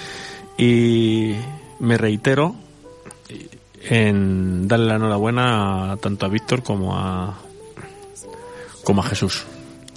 [0.58, 1.36] y
[1.80, 2.54] me reitero
[3.90, 7.34] en darle la enhorabuena a- tanto a Víctor como a
[8.84, 9.46] como a Jesús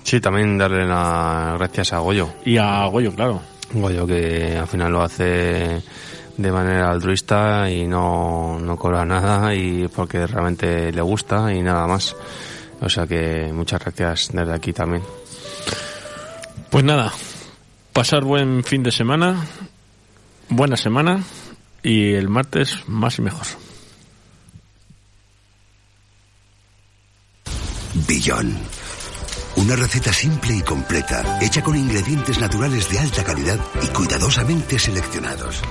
[0.03, 2.29] Sí, también darle las gracias a Goyo.
[2.45, 3.41] y a Goyo, claro.
[3.73, 5.83] Goyo que al final lo hace
[6.37, 11.89] de manera altruista y no, no cobra nada y porque realmente le gusta y nada
[11.89, 12.15] más.
[12.81, 15.03] O sea que muchas gracias desde aquí también.
[16.71, 17.13] Pues nada,
[17.93, 19.45] pasar buen fin de semana,
[20.49, 21.21] buena semana
[21.83, 23.47] y el martes más y mejor.
[28.07, 28.59] Billón.
[29.57, 35.63] Una receta simple y completa, hecha con ingredientes naturales de alta calidad y cuidadosamente seleccionados.